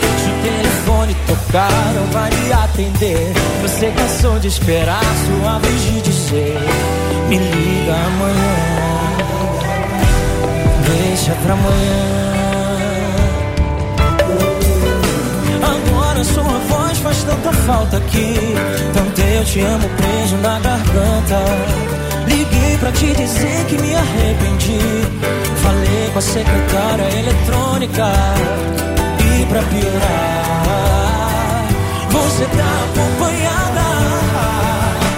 Tocar, 1.54 1.92
não 1.94 2.06
vai 2.06 2.30
me 2.30 2.52
atender. 2.52 3.32
Você 3.62 3.88
cansou 3.92 4.40
de 4.40 4.48
esperar 4.48 5.04
sua 5.24 5.58
vez 5.60 5.82
de 5.82 6.00
dizer: 6.02 6.58
Me 7.28 7.38
liga 7.38 7.94
amanhã. 7.94 8.56
Deixa 10.84 11.32
pra 11.32 11.52
amanhã. 11.52 12.24
Agora 15.62 16.24
sua 16.24 16.42
voz 16.42 16.98
faz 16.98 17.22
tanta 17.22 17.52
falta 17.52 17.98
aqui. 17.98 18.34
Tanto 18.92 19.20
eu 19.20 19.44
te 19.44 19.60
amo 19.60 19.88
preso 19.90 20.36
na 20.38 20.58
garganta. 20.58 21.38
Liguei 22.26 22.78
pra 22.78 22.90
te 22.90 23.14
dizer 23.14 23.64
que 23.66 23.80
me 23.80 23.94
arrependi. 23.94 24.80
Falei 25.62 26.10
com 26.12 26.18
a 26.18 26.22
secretária 26.22 27.18
eletrônica. 27.20 28.12
E 29.36 29.46
pra 29.46 29.62
piorar, 29.62 31.03
você 32.14 32.44
tá 32.46 32.70
acompanhada. 32.84 33.86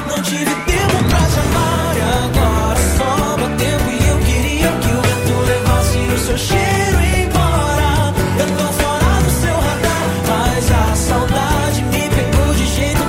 Não 0.08 0.22
tive 0.22 0.54
tempo 0.64 1.04
pra 1.08 1.18
te 1.18 1.38
amar 1.44 1.96
e 1.96 2.00
agora 2.24 2.80
sobra 2.96 3.48
tempo. 3.56 3.90
E 3.90 4.08
eu 4.08 4.18
queria 4.18 4.68
que 4.80 4.88
o 4.88 5.02
vento 5.02 5.34
levasse 5.46 5.98
o 5.98 6.18
seu 6.18 6.38
cheiro 6.38 6.98
embora. 7.22 8.14
Eu 8.38 8.48
tô 8.56 8.66
fora 8.80 9.12
do 9.24 9.30
seu 9.42 9.56
radar, 9.66 10.06
mas 10.28 10.64
a 10.70 10.96
saudade 10.96 11.82
me 11.84 12.08
pegou 12.08 12.54
de 12.54 12.66
jeito 12.66 13.02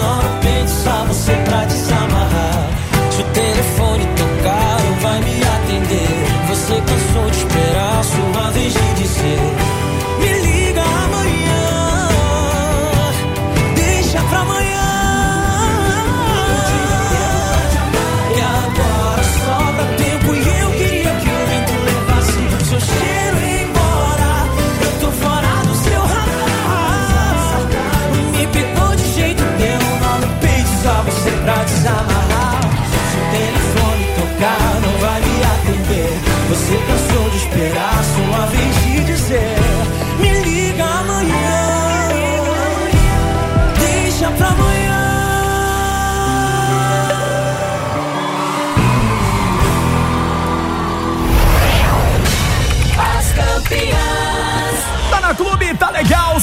nó 0.00 0.16
no 0.22 0.40
peito. 0.40 0.70
Só 0.70 1.04
você 1.04 1.32
pra 1.44 1.64
desamarrar. 1.64 2.70
Se 3.12 3.22
o 3.22 3.24
telefone 3.24 4.04
tocar, 4.16 4.82
não 4.84 4.94
vai 5.00 5.20
me 5.20 5.42
atender. 5.56 6.26
Você 6.48 6.74
cansou 6.80 7.30
de 7.30 7.36
esperar 7.38 8.04
sua 8.04 8.50
vez 8.50 8.72
de 8.72 8.94
dizer: 8.94 9.47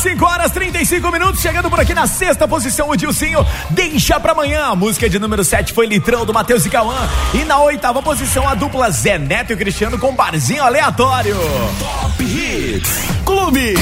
5 0.06 0.24
horas 0.24 0.52
35 0.52 1.12
minutos. 1.12 1.42
Chegando 1.42 1.68
por 1.68 1.80
aqui 1.80 1.96
na 1.96 2.06
sexta 2.06 2.48
posição, 2.48 2.90
o 2.92 2.96
Dilcinho. 2.96 3.44
Deixa 3.72 4.20
pra 4.20 4.34
amanhã. 4.34 4.66
A 4.66 4.76
música 4.76 5.10
de 5.10 5.18
número 5.18 5.44
7 5.44 5.74
foi 5.74 5.88
Litrão 5.88 6.24
do 6.24 6.32
Matheus 6.32 6.64
e 6.64 6.70
Cauã. 6.70 7.10
E 7.34 7.40
na 7.40 7.60
oitava 7.60 8.04
posição, 8.04 8.48
a 8.48 8.54
dupla 8.54 8.92
Zé 8.92 9.18
Neto 9.18 9.54
e 9.54 9.58
Cristiano 9.58 9.98
com 9.98 10.14
barzinho 10.14 10.64
aleatório. 10.64 11.36
Top 11.80 12.24
Hits 12.24 13.00
Clube. 13.26 13.74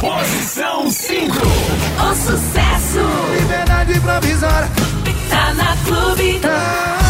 Posição 0.00 0.90
5. 0.90 1.36
O 1.36 2.14
sucesso 2.16 2.98
Liberdade 3.38 4.00
provisória. 4.00 4.68
tá 5.30 5.54
na 5.54 5.76
clube. 5.86 6.40
Tá 6.40 7.07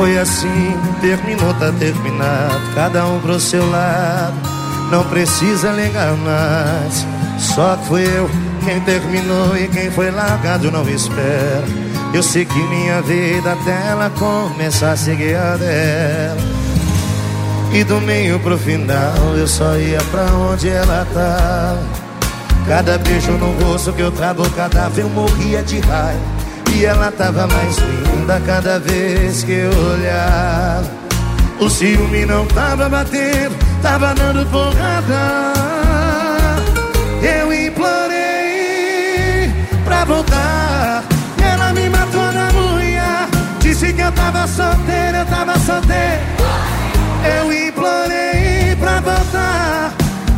foi 0.00 0.18
assim, 0.18 0.78
terminou, 1.02 1.52
tá 1.52 1.70
terminado. 1.78 2.74
Cada 2.74 3.06
um 3.06 3.20
pro 3.20 3.38
seu 3.38 3.70
lado, 3.70 4.32
não 4.90 5.04
precisa 5.04 5.72
ligar 5.72 6.16
mais. 6.16 7.06
Só 7.38 7.76
fui 7.86 8.04
eu 8.04 8.30
quem 8.64 8.80
terminou 8.80 9.54
e 9.58 9.68
quem 9.68 9.90
foi 9.90 10.10
largado 10.10 10.70
não 10.70 10.88
espera. 10.88 11.64
Eu 12.14 12.22
sei 12.22 12.46
que 12.46 12.58
minha 12.58 13.02
vida 13.02 13.52
até 13.52 13.88
ela 13.88 14.10
começar 14.18 14.92
a 14.92 14.96
seguir 14.96 15.36
a 15.36 15.58
dela. 15.58 16.40
E 17.70 17.84
do 17.84 18.00
meio 18.00 18.40
pro 18.40 18.56
final 18.56 19.36
eu 19.36 19.46
só 19.46 19.76
ia 19.76 20.00
pra 20.10 20.24
onde 20.34 20.70
ela 20.70 21.06
tá. 21.12 21.76
Cada 22.66 22.96
beijo 22.96 23.32
no 23.32 23.52
rosto 23.64 23.92
que 23.92 24.00
eu 24.00 24.10
trago, 24.10 24.48
cada 24.52 24.88
vez 24.88 25.06
eu 25.06 25.12
morria 25.12 25.62
de 25.62 25.78
raiva. 25.80 26.39
E 26.74 26.84
ela 26.84 27.12
tava 27.12 27.46
mais 27.46 27.76
linda 27.76 28.40
cada 28.46 28.78
vez 28.78 29.42
que 29.42 29.52
eu 29.52 29.70
olhava. 29.92 31.00
O 31.60 31.68
ciúme 31.68 32.24
não 32.24 32.46
tava 32.46 32.88
batendo, 32.88 33.54
tava 33.82 34.14
dando 34.14 34.46
porrada. 34.46 35.52
Eu 37.22 37.52
implorei 37.52 39.52
pra 39.84 40.04
voltar. 40.06 41.04
Ela 41.42 41.72
me 41.74 41.90
matou 41.90 42.32
na 42.32 42.50
mulher. 42.52 43.28
Disse 43.60 43.92
que 43.92 44.00
eu 44.00 44.12
tava 44.12 44.46
solteiro, 44.46 45.18
eu 45.18 45.26
tava 45.26 45.58
solteiro. 45.58 46.22
Eu 47.36 47.68
implorei 47.68 48.74
pra 48.80 49.00
voltar. 49.00 49.92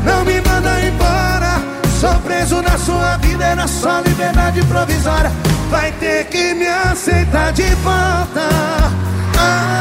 Não 0.04 0.24
me 0.24 0.40
manda 0.40 0.80
embora. 0.80 1.62
Sou 2.00 2.14
preso 2.20 2.60
na 2.62 2.76
sua 2.76 3.16
vida, 3.18 3.44
era 3.44 3.68
só 3.68 4.00
liberdade 4.00 4.60
provisória. 4.64 5.30
Vai 5.72 5.90
ter 5.92 6.26
que 6.26 6.52
me 6.54 6.66
aceitar 6.68 7.50
de 7.54 7.62
volta. 7.76 8.46
Ah, 9.38 9.80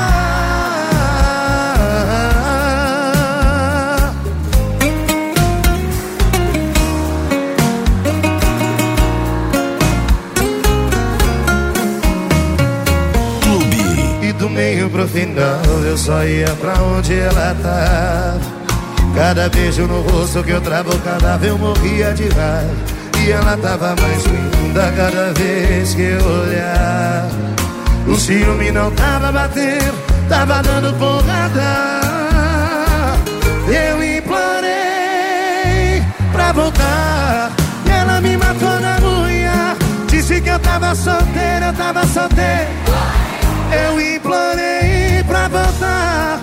Clube. 13.42 13.78
E 14.22 14.32
do 14.32 14.50
meio 14.50 14.90
pro 14.90 15.06
final 15.08 15.60
eu 15.86 15.98
só 15.98 16.24
ia 16.24 16.56
pra 16.56 16.74
onde 16.82 17.20
ela 17.20 17.54
tava. 17.62 18.40
Cada 19.14 19.50
beijo 19.50 19.86
no 19.88 20.02
rosto 20.04 20.42
que 20.42 20.52
eu 20.52 20.62
travo, 20.62 20.98
cada 21.00 21.36
vez 21.36 21.52
eu 21.52 21.58
morria 21.58 22.14
de 22.14 22.30
raiva. 22.30 23.01
E 23.24 23.32
ela 23.32 23.56
tava 23.58 23.96
mais 24.02 24.24
linda 24.26 24.92
cada 24.98 25.32
vez 25.34 25.94
que 25.94 26.02
eu 26.02 26.26
olhava. 26.26 27.30
O 28.08 28.16
ciúme 28.16 28.72
não 28.72 28.90
tava 28.92 29.32
batendo, 29.32 29.94
tava 30.28 30.64
dando 30.64 30.92
porrada. 30.98 32.02
Eu 33.68 34.04
implorei 34.18 36.02
pra 36.32 36.52
voltar. 36.52 37.52
E 37.86 37.90
ela 37.92 38.20
me 38.22 38.36
matou 38.38 38.80
na 38.80 38.98
unha. 39.08 39.78
Disse 40.08 40.42
que 40.42 40.50
eu 40.50 40.60
tava 40.60 40.96
solteira, 40.96 41.68
eu 41.68 41.74
tava 41.74 42.08
solteira. 42.08 42.68
Eu 43.86 44.02
implorei 44.02 45.24
pra 45.28 45.48
voltar. 45.48 46.40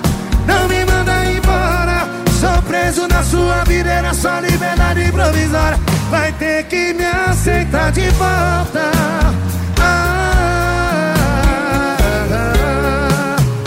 Não 0.46 0.68
me 0.68 0.84
manda 0.84 1.24
embora. 1.26 2.08
Sou 2.38 2.62
preso 2.62 3.08
na 3.08 3.24
sua 3.24 3.64
vida, 3.64 3.90
era 3.90 4.14
só 4.14 4.38
liberdade 4.38 5.10
provisória. 5.10 5.97
Vai 6.10 6.32
ter 6.32 6.64
que 6.64 6.94
me 6.94 7.04
aceitar 7.04 7.92
de 7.92 8.08
volta. 8.10 8.90
Ah, 9.80 11.16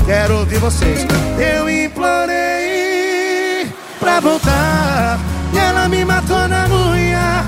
quero 0.06 0.40
ouvir 0.40 0.58
vocês. 0.58 1.06
Eu 1.38 1.70
implorei 1.70 2.32
pra 4.00 4.20
voltar. 4.20 5.20
E 5.54 5.58
ela 5.58 5.88
me 5.88 6.04
matou 6.04 6.48
na 6.48 6.68
unha. 6.68 7.46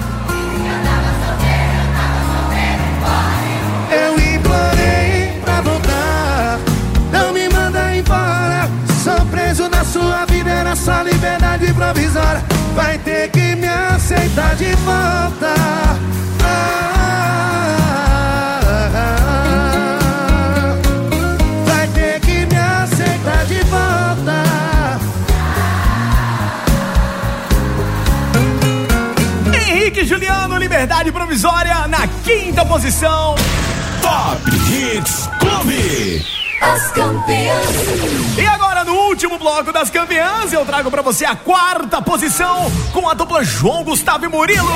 Eu 3.92 4.14
implorei 4.20 5.42
pra 5.44 5.62
voltar. 5.62 6.60
Não 7.12 7.34
me 7.34 7.50
manda 7.50 7.96
embora. 7.96 8.70
Sou 9.04 9.26
preso 9.26 9.68
na 9.70 9.84
sua 9.84 10.26
vida, 10.26 10.52
era 10.52 10.76
só 10.76 11.02
liberdade 11.02 11.74
provisória. 11.74 12.44
Vai 12.76 13.00
ter 13.00 13.30
que 13.32 13.53
aceitar 14.04 14.56
de 14.58 14.76
volta. 14.76 15.54
Ah, 16.44 17.18
vai 21.66 21.88
ter 21.88 22.20
que 22.20 22.46
me 22.46 22.58
aceitar 22.58 23.46
de 23.46 23.62
volta. 23.64 24.44
Henrique 29.54 30.06
Juliano, 30.06 30.58
Liberdade 30.58 31.10
Provisória, 31.14 31.88
na 31.88 32.06
quinta 32.26 32.66
posição. 32.66 33.36
Top 34.02 34.42
Hits 34.70 35.30
Clube. 35.40 36.26
As 36.62 36.92
campeãs. 36.92 38.38
E 38.38 38.46
agora, 38.46 38.73
último 39.14 39.38
bloco 39.38 39.72
das 39.72 39.92
campeãs, 39.92 40.52
eu 40.52 40.66
trago 40.66 40.90
pra 40.90 41.04
você 41.04 41.24
a 41.24 41.36
quarta 41.36 42.02
posição 42.02 42.66
com 42.92 43.08
a 43.08 43.14
dupla 43.14 43.44
João 43.44 43.84
Gustavo 43.84 44.26
e 44.26 44.28
Murilo. 44.28 44.68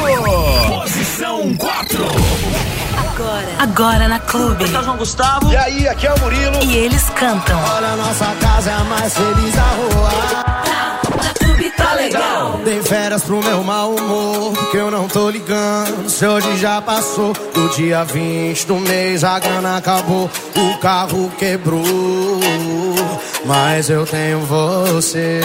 Posição 0.80 1.56
4. 1.58 2.06
Agora. 3.16 3.48
Agora 3.58 4.08
na 4.08 4.20
Clube. 4.20 4.64
Aqui 4.64 4.76
é 4.76 4.80
o 4.80 4.84
João 4.84 4.98
Gustavo. 4.98 5.52
E 5.52 5.58
aí, 5.58 5.88
aqui 5.88 6.06
é 6.06 6.14
o 6.14 6.20
Murilo. 6.20 6.64
E 6.64 6.76
eles 6.76 7.10
cantam. 7.16 7.60
Olha, 7.64 7.96
nossa 7.96 8.28
casa 8.40 8.70
é 8.70 8.74
a 8.76 8.84
mais 8.84 9.18
feliz 9.18 9.56
da 9.56 9.64
rua. 9.64 10.87
Legal. 12.18 12.60
Dei 12.64 12.82
férias 12.82 13.24
pro 13.24 13.44
meu 13.44 13.64
mau 13.64 13.96
humor, 13.96 14.54
que 14.72 14.78
eu 14.78 14.92
não 14.92 15.08
tô 15.08 15.30
ligando. 15.30 16.10
Se 16.10 16.26
hoje 16.26 16.58
já 16.58 16.82
passou, 16.82 17.34
do 17.54 17.70
dia 17.70 18.04
20 18.04 18.66
do 18.66 18.76
mês 18.78 19.24
a 19.24 19.40
grana 19.40 19.78
acabou, 19.78 20.30
o 20.56 20.78
carro 20.80 21.32
quebrou. 21.38 21.84
Mas 23.46 23.90
eu 23.90 24.06
tenho 24.06 24.40
você, 24.42 25.40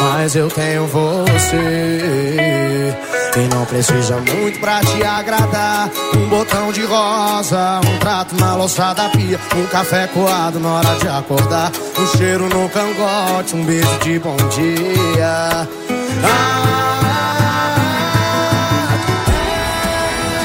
mas 0.00 0.34
eu 0.34 0.48
tenho 0.48 0.86
você. 0.86 2.96
E 3.36 3.54
não 3.54 3.64
precisa 3.66 4.16
muito 4.16 4.58
pra 4.58 4.80
te 4.80 5.04
agradar. 5.04 5.90
Um 6.16 6.28
botão 6.28 6.72
de 6.72 6.82
rosa, 6.84 7.80
um 7.86 7.98
prato 7.98 8.34
na 8.36 8.56
louça 8.56 8.94
da 8.94 9.08
pia, 9.10 9.38
um 9.54 9.66
café 9.66 10.06
coado 10.08 10.58
na 10.58 10.74
hora 10.74 10.96
de 10.96 11.08
acordar, 11.08 11.70
um 11.98 12.06
cheiro 12.16 12.48
no 12.48 12.68
cangote, 12.70 13.54
um 13.54 13.64
beijo 13.64 13.98
de 13.98 14.18
bom 14.18 14.36
dia. 14.36 15.47
Ah, 15.50 15.66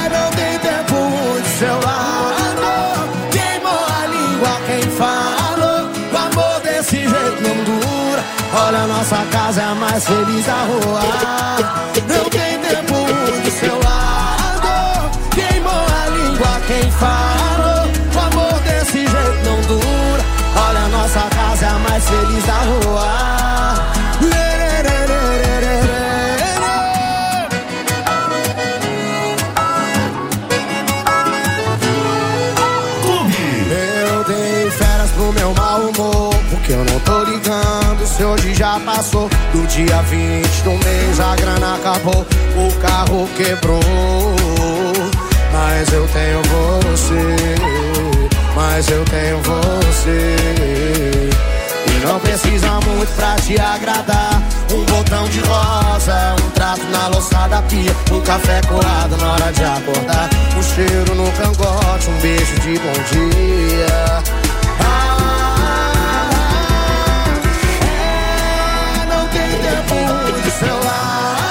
não 0.09 0.29
tem 0.31 0.59
tempo 0.59 0.95
muito 0.95 1.47
seu 1.59 1.73
lado. 1.73 3.09
Queimou 3.31 3.85
a 4.01 4.07
língua 4.07 4.61
quem 4.65 4.81
falou. 4.91 5.89
O 6.11 6.17
amor 6.17 6.61
desse 6.61 6.97
jeito 6.97 7.41
não 7.41 7.63
dura. 7.65 8.23
Olha, 8.65 8.79
a 8.83 8.87
nossa 8.87 9.17
casa 9.31 9.61
é 9.61 9.65
a 9.65 9.75
mais 9.75 10.05
feliz 10.05 10.45
da 10.45 10.63
rua. 10.63 11.01
Não 12.07 12.29
tem 12.29 12.59
tempo 12.59 12.93
muito 12.93 13.51
seu 13.59 13.75
lado. 13.79 15.11
Queimou 15.31 15.71
a 15.73 16.09
língua 16.09 16.61
quem 16.67 16.91
falou. 16.91 17.33
Passou. 38.79 39.29
Do 39.51 39.67
dia 39.67 40.01
20 40.01 40.62
do 40.63 40.71
mês 40.71 41.19
a 41.19 41.36
grana 41.36 41.75
acabou, 41.75 42.25
o 42.55 42.73
carro 42.81 43.29
quebrou. 43.36 43.81
Mas 45.51 45.93
eu 45.93 46.07
tenho 46.07 46.41
você, 46.41 47.55
mas 48.55 48.89
eu 48.89 49.05
tenho 49.05 49.38
você. 49.39 50.36
E 51.88 52.05
não 52.05 52.19
precisa 52.19 52.71
muito 52.81 53.15
pra 53.15 53.36
te 53.36 53.59
agradar. 53.59 54.41
Um 54.71 54.83
botão 54.86 55.29
de 55.29 55.39
rosa, 55.41 56.36
um 56.43 56.49
trato 56.51 56.83
na 56.86 57.07
louça 57.07 57.47
da 57.47 57.62
pia, 57.62 57.95
um 58.12 58.21
café 58.21 58.59
coado 58.67 59.15
na 59.17 59.33
hora 59.33 59.53
de 59.53 59.63
acordar, 59.63 60.29
um 60.57 60.63
cheiro 60.63 61.15
no 61.15 61.31
cangote, 61.33 62.09
um 62.09 62.19
beijo 62.19 62.59
de 62.62 62.79
bom 62.79 62.93
dia. 63.12 64.42
Tempo 70.63 70.80
do 70.80 71.42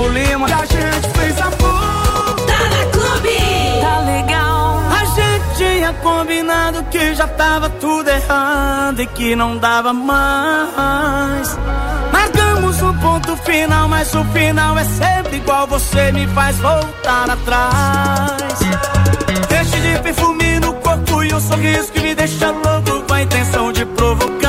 Gustavo 0.00 0.08
Lima, 0.08 0.46
a 0.46 0.64
gente 0.64 1.08
fez 1.14 1.38
amor. 1.40 2.36
Tá 2.46 2.68
na 2.70 2.86
Clube. 2.90 3.36
Tá 3.80 3.98
legal. 4.00 4.80
A 4.90 5.04
gente 5.04 5.56
tinha 5.56 5.92
combinado 5.92 6.82
que 6.84 7.14
já 7.14 7.26
tava 7.26 7.68
tudo 7.68 8.08
errado 8.08 9.02
e 9.02 9.06
que 9.06 9.36
não 9.36 9.58
dava 9.58 9.92
mais. 9.92 11.58
Marcamos 12.12 12.80
um 12.82 12.94
ponto 12.94 13.36
final, 13.38 13.88
mas 13.88 14.14
o 14.14 14.24
final 14.26 14.78
é 14.78 14.84
sempre 14.84 15.36
igual. 15.36 15.66
Você 15.66 16.12
me 16.12 16.26
faz 16.28 16.56
voltar 16.56 17.28
atrás. 17.30 18.60
Deixe 19.48 19.80
de 19.80 20.02
perfume 20.02 20.60
no 20.60 20.72
corpo 20.74 21.22
e 21.24 21.34
um 21.34 21.40
sorriso 21.40 21.92
que 21.92 22.00
me 22.00 22.14
deixa 22.14 22.50
louco 22.50 23.02
com 23.06 23.14
a 23.14 23.22
intenção 23.22 23.72
de 23.72 23.84
provocar. 23.84 24.39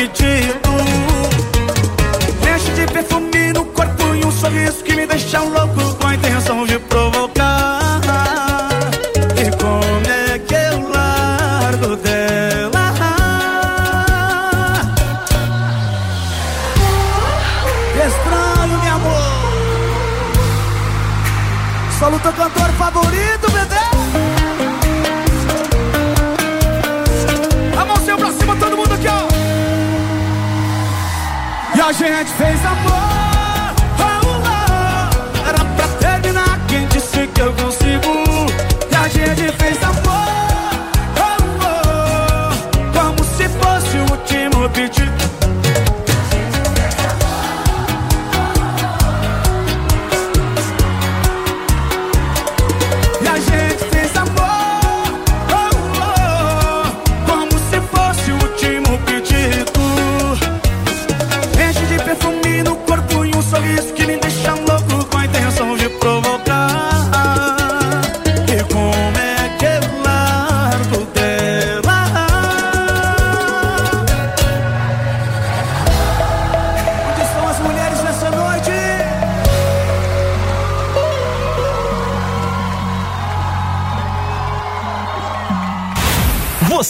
Enche 0.00 0.50
de 2.74 2.86
perfume 2.90 3.52
no 3.52 3.66
corpo 3.66 4.14
e 4.14 4.24
um 4.24 4.32
sorriso 4.32 4.82
que 4.82 4.96
me 4.96 5.06
deixa 5.06 5.40
louco 5.40 5.89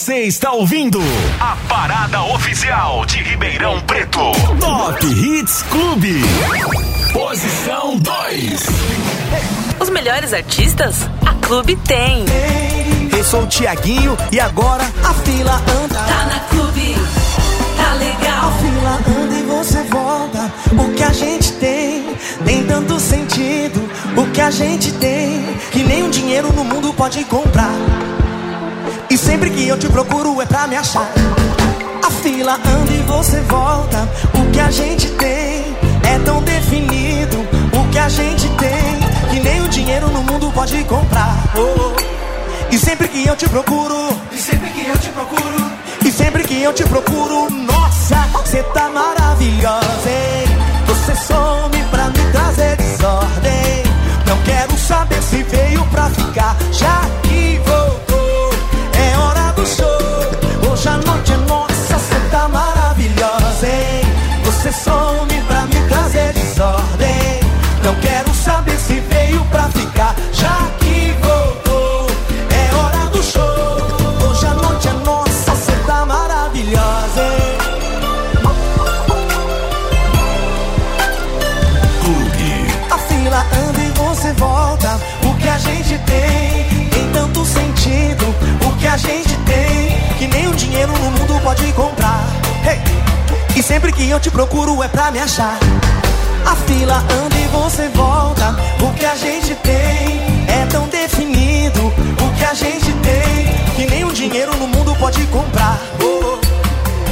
Você 0.01 0.21
está 0.21 0.51
ouvindo 0.51 0.99
a 1.39 1.55
parada 1.69 2.23
oficial 2.23 3.05
de 3.05 3.21
Ribeirão 3.21 3.79
Preto. 3.81 4.31
Top 4.59 5.05
Hits 5.05 5.61
Clube. 5.69 6.23
Posição 7.13 7.99
2. 7.99 8.65
Os 9.79 9.89
melhores 9.91 10.33
artistas, 10.33 11.07
a 11.23 11.35
Clube 11.45 11.75
tem. 11.75 12.25
Eu 13.15 13.23
sou 13.23 13.43
o 13.43 13.47
Tiaguinho 13.47 14.17
e 14.31 14.39
agora 14.39 14.83
a 15.03 15.13
fila 15.13 15.61
anda. 15.83 15.99
Tá 15.99 16.25
na 16.25 16.39
clube, 16.49 16.95
tá 17.77 17.93
legal. 17.93 18.49
A 18.49 18.51
fila 18.53 19.21
anda 19.21 19.35
e 19.35 19.43
você 19.43 19.83
volta. 19.83 20.51
O 20.83 20.93
que 20.95 21.03
a 21.03 21.13
gente 21.13 21.51
tem 21.53 22.15
tem 22.43 22.63
tanto 22.63 22.99
sentido. 22.99 23.87
O 24.17 24.25
que 24.31 24.41
a 24.41 24.49
gente 24.49 24.93
tem 24.93 25.45
que 25.71 25.83
nem 25.83 26.01
um 26.01 26.09
dinheiro 26.09 26.51
no 26.53 26.63
mundo 26.63 26.91
pode 26.91 27.23
comprar. 27.25 27.75
E 29.11 29.17
sempre 29.17 29.49
que 29.49 29.67
eu 29.67 29.77
te 29.77 29.89
procuro 29.89 30.41
é 30.41 30.45
pra 30.45 30.67
me 30.67 30.77
achar. 30.77 31.11
A 32.01 32.09
fila 32.09 32.53
anda 32.53 32.93
e 32.93 33.03
você 33.05 33.41
volta. 33.41 34.07
O 34.33 34.49
que 34.51 34.59
a 34.61 34.71
gente 34.71 35.09
tem 35.09 35.75
é 36.03 36.17
tão 36.23 36.41
definido. 36.41 37.37
O 37.73 37.91
que 37.91 37.99
a 37.99 38.07
gente 38.07 38.47
tem 38.51 39.01
que 39.29 39.39
nem 39.41 39.61
o 39.61 39.67
dinheiro 39.67 40.07
no 40.07 40.23
mundo 40.23 40.49
pode 40.53 40.81
comprar. 40.85 41.35
Oh. 41.57 41.91
E 42.73 42.77
sempre 42.77 43.09
que 43.09 43.27
eu 43.27 43.35
te 43.35 43.49
procuro, 43.49 44.17
E 44.31 44.37
sempre 44.37 44.69
que 44.69 44.87
eu 44.87 44.97
te 44.97 45.09
procuro, 45.09 45.71
e 46.05 46.09
sempre 46.09 46.43
que 46.45 46.63
eu 46.63 46.71
te 46.71 46.83
procuro, 46.85 47.49
nossa, 47.49 48.15
você 48.31 48.63
tá 48.63 48.89
maravilhosa, 48.89 50.09
hein? 50.09 50.47
Você 50.87 51.15
some 51.15 51.83
pra 51.91 52.05
me 52.05 52.31
trazer 52.31 52.77
desordem. 52.77 53.83
Não 54.25 54.37
quero 54.43 54.77
saber 54.77 55.21
se 55.21 55.43
veio 55.43 55.83
pra 55.87 56.09
ficar, 56.11 56.55
já 56.71 57.01
que 57.23 57.57
voltou. 57.57 57.70
Sempre 93.71 93.93
que 93.93 94.09
eu 94.09 94.19
te 94.19 94.29
procuro 94.29 94.83
é 94.83 94.87
pra 94.89 95.09
me 95.11 95.19
achar. 95.19 95.57
A 96.45 96.55
fila 96.67 96.97
anda 96.97 97.37
e 97.37 97.47
você 97.47 97.87
volta. 97.95 98.53
O 98.81 98.91
que 98.93 99.05
a 99.05 99.15
gente 99.15 99.55
tem 99.55 100.19
é 100.45 100.65
tão 100.69 100.89
definido. 100.89 101.79
O 101.87 102.37
que 102.37 102.43
a 102.43 102.53
gente 102.53 102.91
tem 102.91 103.87
que 103.87 104.03
o 104.03 104.11
dinheiro 104.11 104.53
no 104.57 104.67
mundo 104.67 104.93
pode 104.99 105.25
comprar. 105.27 105.79
Oh. 106.03 106.37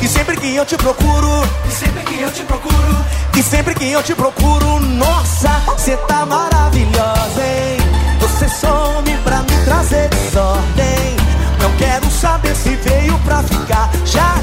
E 0.04 0.08
sempre 0.10 0.36
que 0.36 0.54
eu 0.54 0.66
te 0.66 0.76
procuro, 0.76 1.32
e 1.66 1.72
sempre 1.72 2.04
que 2.04 2.22
eu 2.22 2.30
te 2.30 2.44
procuro, 2.44 3.06
e 3.38 3.42
sempre 3.42 3.74
que 3.74 3.90
eu 3.90 4.04
te 4.04 4.14
procuro, 4.14 4.82
nossa, 4.82 5.50
você 5.68 5.96
tá 5.96 6.26
maravilhosa, 6.26 7.42
hein? 7.42 7.78
Você 8.20 8.50
some 8.50 9.18
pra 9.24 9.38
me 9.44 9.64
trazer 9.64 10.10
desordem. 10.10 11.16
Não 11.62 11.72
quero 11.78 12.12
saber 12.12 12.54
se 12.54 12.76
veio 12.76 13.18
pra 13.20 13.44
ficar, 13.44 13.90
já 14.06 14.36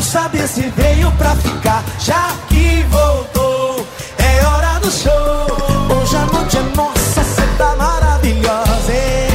quero 0.00 0.02
saber 0.02 0.48
se 0.48 0.62
veio 0.76 1.10
pra 1.12 1.36
ficar, 1.36 1.84
já 1.98 2.32
que 2.48 2.82
voltou. 2.88 3.86
É 4.18 4.46
hora 4.46 4.80
do 4.80 4.90
show. 4.90 5.46
Hoje 5.94 6.16
a 6.16 6.26
noite 6.26 6.56
é 6.56 6.62
nossa, 6.76 7.22
cê 7.22 7.42
tá 7.58 7.76
maravilhosa. 7.76 8.92
Hein? 8.92 9.28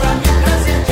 Pra 0.00 0.12
me 0.14 0.44
trazer. 0.44 0.84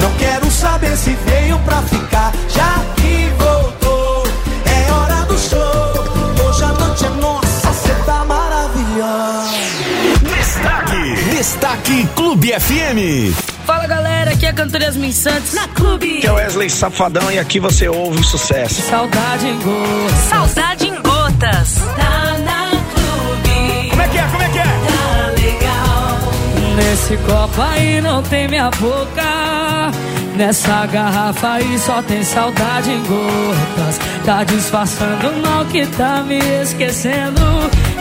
Não 0.00 0.10
quero 0.18 0.50
saber 0.50 0.96
se 0.96 1.10
veio 1.26 1.58
pra 1.60 1.82
ficar, 1.82 2.32
já 2.48 2.84
que 2.96 3.32
voltou. 3.38 4.24
É 4.66 4.92
hora 4.92 5.24
do 5.26 5.38
show. 5.38 6.46
Hoje 6.46 6.64
a 6.64 6.68
noite 6.68 7.04
é 7.04 7.10
nossa, 7.10 7.72
cê 7.72 7.94
tá 8.04 8.24
maravilhosa. 8.24 9.50
Destaque, 10.22 11.24
destaque 11.36 12.08
Clube 12.16 12.52
FM 12.52 13.49
cantora 14.60 14.84
Yasmin 14.84 15.10
Santos 15.10 15.54
na 15.54 15.66
Clube. 15.68 16.18
Que 16.20 16.26
é 16.26 16.32
Wesley 16.32 16.68
Safadão 16.68 17.32
e 17.32 17.38
aqui 17.38 17.58
você 17.58 17.88
ouve 17.88 18.22
sucesso. 18.22 18.82
Saudade 18.82 19.46
em 19.46 19.58
gotas. 19.58 20.18
Saudade 20.28 20.86
em 20.86 20.94
gotas. 20.96 21.74
Tá 21.96 22.36
na 22.44 22.68
Clube. 22.92 23.88
Como 23.88 24.02
é 24.02 24.08
que 24.08 24.18
é? 24.18 24.22
Como 24.24 24.42
é 24.42 24.48
que 24.50 24.58
é? 24.58 24.62
Tá 24.62 25.26
legal. 25.40 26.76
Nesse 26.76 27.16
copo 27.16 27.62
aí 27.62 28.02
não 28.02 28.22
tem 28.22 28.48
minha 28.48 28.70
boca. 28.72 29.92
Nessa 30.36 30.84
garrafa 30.84 31.52
aí 31.52 31.78
só 31.78 32.02
tem 32.02 32.22
saudade 32.22 32.90
em 32.90 33.02
gotas. 33.04 33.98
Tá 34.26 34.44
disfarçando 34.44 35.28
o 35.30 35.42
mal 35.42 35.64
que 35.64 35.86
tá 35.86 36.22
me 36.22 36.38
esquecendo. 36.62 37.40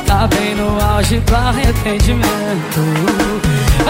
Tá 0.05 0.27
bem 0.27 0.55
no 0.55 0.77
auge 0.83 1.21
do 1.21 1.35
arrependimento. 1.35 2.81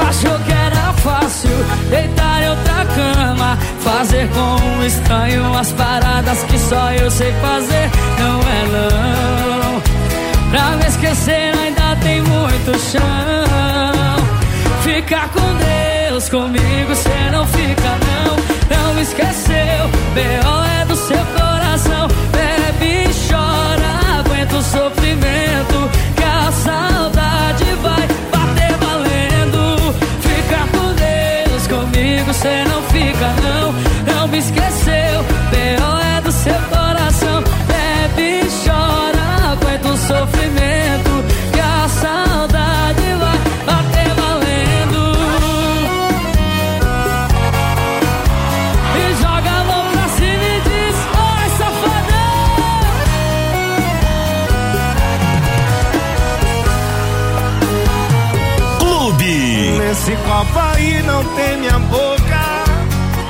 Achou 0.07 0.37
que 0.45 0.58
fácil 1.03 1.49
deitar 1.89 2.43
em 2.43 2.49
outra 2.49 2.85
cama. 2.95 3.57
Fazer 3.79 4.29
com 4.29 4.65
um 4.65 4.85
estranho 4.85 5.57
as 5.57 5.71
paradas 5.73 6.43
que 6.43 6.57
só 6.57 6.91
eu 6.93 7.09
sei 7.11 7.31
fazer. 7.33 7.89
Não 8.19 8.39
é 8.41 8.61
não. 8.73 9.81
Pra 10.49 10.75
me 10.77 10.85
esquecer 10.87 11.53
ainda 11.55 11.95
tem 12.01 12.21
muito 12.21 12.77
chão. 12.79 12.99
Fica 14.83 15.27
com 15.29 16.09
Deus, 16.09 16.29
comigo 16.29 16.95
cê 16.95 17.29
não 17.31 17.45
fica 17.47 17.97
não. 18.07 18.35
Não 18.75 19.01
esqueceu, 19.01 19.89
B.O. 20.13 20.81
é 20.81 20.85
do 20.85 20.95
seu 20.95 21.23
coração. 21.37 22.07
Bebe 22.31 23.09
e 23.09 23.27
chora, 23.27 23.48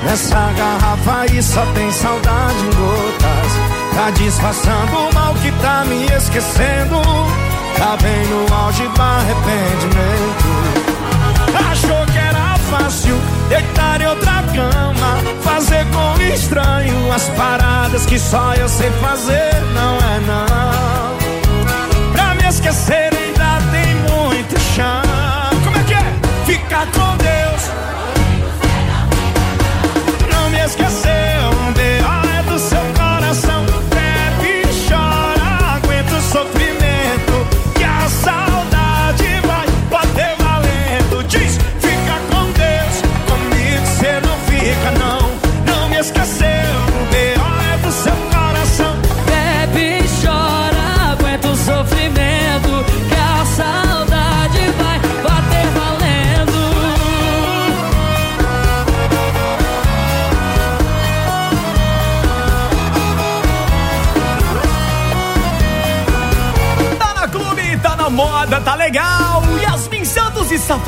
Nessa 0.03 0.51
garrafa 0.57 1.21
aí 1.21 1.43
só 1.43 1.65
tem 1.73 1.91
saudade 1.91 2.57
em 2.59 2.69
gotas. 2.69 3.51
Tá 3.95 4.09
disfarçando 4.11 4.97
o 4.97 5.13
mal 5.13 5.33
que 5.35 5.51
tá 5.61 5.83
me 5.85 6.05
esquecendo. 6.05 7.01
Tá 7.77 7.97
bem 8.01 8.25
no 8.27 8.53
auge 8.53 8.87
do 8.87 9.01
arrependimento. 9.01 10.45
Achou 11.71 12.05
que 12.05 12.17
era 12.17 12.57
fácil 12.69 13.15
deitar 13.49 14.01
em 14.01 14.07
outra 14.07 14.43
cama. 14.53 15.17
Fazer 15.43 15.85
com 15.87 16.21
estranho 16.21 17.11
as 17.13 17.27
paradas 17.29 18.05
que 18.05 18.17
só 18.17 18.53
eu 18.55 18.69
sei 18.69 18.89
fazer. 19.01 19.53
Não 19.73 19.97
é 19.97 20.19
não. 20.27 21.17
Pra 22.13 22.35
me 22.35 22.47
esquecer 22.47 23.11
ainda 23.13 23.59
tem 23.71 23.95
muito 23.95 24.59
chão. 24.75 25.01
Como 25.63 25.77
é 25.77 25.83
que 25.83 25.93
é? 25.93 26.13
Fica 26.45 26.85
com 26.87 27.17
Deus. 27.17 27.29
Não 30.77 31.28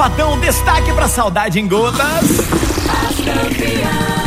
Safadão, 0.02 0.40
destaque 0.40 0.92
pra 0.94 1.08
saudade 1.08 1.60
em 1.60 1.68
gotas. 1.68 2.02
Por 3.18 3.30
aqui 3.30 4.21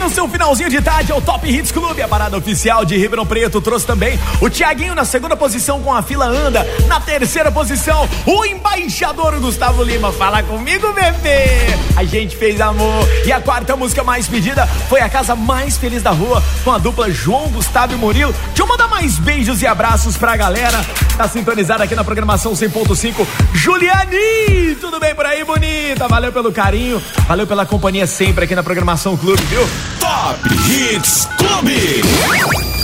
no 0.00 0.08
seu 0.08 0.26
finalzinho 0.26 0.70
de 0.70 0.80
tarde 0.80 1.12
é 1.12 1.14
o 1.14 1.20
Top 1.20 1.46
Hits 1.46 1.70
Clube, 1.70 2.00
a 2.00 2.08
parada 2.08 2.36
oficial 2.36 2.84
de 2.84 2.96
Ribeirão 2.96 3.26
Preto. 3.26 3.60
Trouxe 3.60 3.86
também 3.86 4.18
o 4.40 4.48
Tiaguinho 4.48 4.94
na 4.94 5.04
segunda 5.04 5.36
posição 5.36 5.80
com 5.82 5.94
a 5.94 6.02
fila 6.02 6.26
anda. 6.26 6.66
Na 6.88 6.98
terceira 6.98 7.52
posição, 7.52 8.08
o 8.26 8.44
embaixador 8.44 9.38
Gustavo 9.38 9.82
Lima. 9.82 10.10
Fala 10.10 10.42
comigo, 10.42 10.90
bebê. 10.94 11.66
A 11.94 12.04
gente 12.04 12.34
fez 12.34 12.60
amor. 12.60 13.06
E 13.26 13.30
a 13.30 13.40
quarta 13.40 13.76
música 13.76 14.02
mais 14.02 14.26
pedida 14.26 14.66
foi 14.88 15.00
a 15.00 15.08
casa 15.08 15.36
mais 15.36 15.76
feliz 15.76 16.02
da 16.02 16.10
rua 16.10 16.42
com 16.64 16.72
a 16.72 16.78
dupla 16.78 17.10
João 17.10 17.48
Gustavo 17.48 17.92
e 17.92 17.96
Murilo. 17.96 18.34
Deixa 18.46 18.62
eu 18.62 18.66
mandar 18.66 18.88
mais 18.88 19.18
beijos 19.18 19.60
e 19.60 19.66
abraços 19.66 20.16
pra 20.16 20.34
galera. 20.34 20.84
Tá 21.16 21.28
sintonizada 21.28 21.84
aqui 21.84 21.94
na 21.94 22.02
programação 22.02 22.52
100.5. 22.52 23.26
Juliane, 23.52 24.76
tudo 24.80 24.98
bem 24.98 25.14
por 25.14 25.26
aí, 25.26 25.44
bonita? 25.44 26.08
Valeu 26.08 26.32
pelo 26.32 26.50
carinho, 26.50 27.02
valeu 27.28 27.46
pela 27.46 27.66
companhia 27.66 28.06
sempre 28.06 28.44
aqui 28.44 28.54
na 28.54 28.62
programação 28.62 29.14
Clube, 29.16 29.42
viu? 29.44 29.99
Top 30.20 30.36
Hits 30.68 31.24
Clube. 31.38 32.02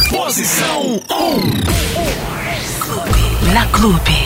Posição 0.09 0.83
1. 0.83 0.97
Na 3.53 3.67
Clube. 3.67 4.19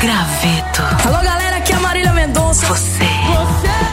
Graveto. 0.00 0.82
Alô, 1.06 1.22
galera, 1.22 1.58
aqui 1.58 1.72
é 1.72 1.76
a 1.76 1.80
Marília 1.80 2.12
Mendonça. 2.12 2.66
Você. 2.66 3.06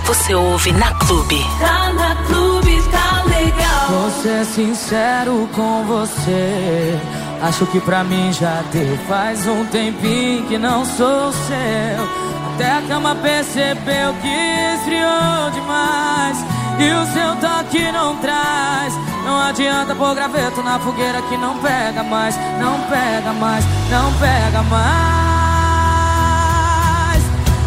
Você 0.05 0.33
ouve 0.33 0.71
na 0.71 0.91
Clube. 0.95 1.45
Tá 1.59 1.93
na 1.93 2.15
clube, 2.25 2.81
tá 2.91 3.21
legal. 3.25 3.89
Vou 3.89 4.09
ser 4.23 4.43
sincero 4.45 5.47
com 5.53 5.85
você. 5.85 6.99
Acho 7.43 7.67
que 7.67 7.79
pra 7.81 8.03
mim 8.03 8.33
já 8.33 8.63
deu. 8.71 8.97
Faz 9.07 9.45
um 9.45 9.63
tempinho 9.67 10.47
que 10.47 10.57
não 10.57 10.83
sou 10.83 11.31
seu. 11.31 12.31
Até 12.55 12.77
a 12.77 12.81
cama 12.87 13.13
percebeu 13.13 14.11
que 14.21 14.75
esfriou 14.75 15.51
demais. 15.53 16.60
E 16.81 16.91
o 16.93 17.05
seu 17.13 17.35
toque 17.35 17.91
não 17.91 18.17
traz. 18.17 18.95
Não 19.23 19.39
adianta 19.39 19.93
pôr 19.93 20.15
graveto 20.15 20.63
na 20.63 20.79
fogueira 20.79 21.21
que 21.21 21.37
não 21.37 21.59
pega 21.59 22.01
mais. 22.01 22.35
Não 22.59 22.79
pega 22.89 23.33
mais, 23.33 23.63
não 23.91 24.11
pega 24.13 24.63
mais. 24.63 24.81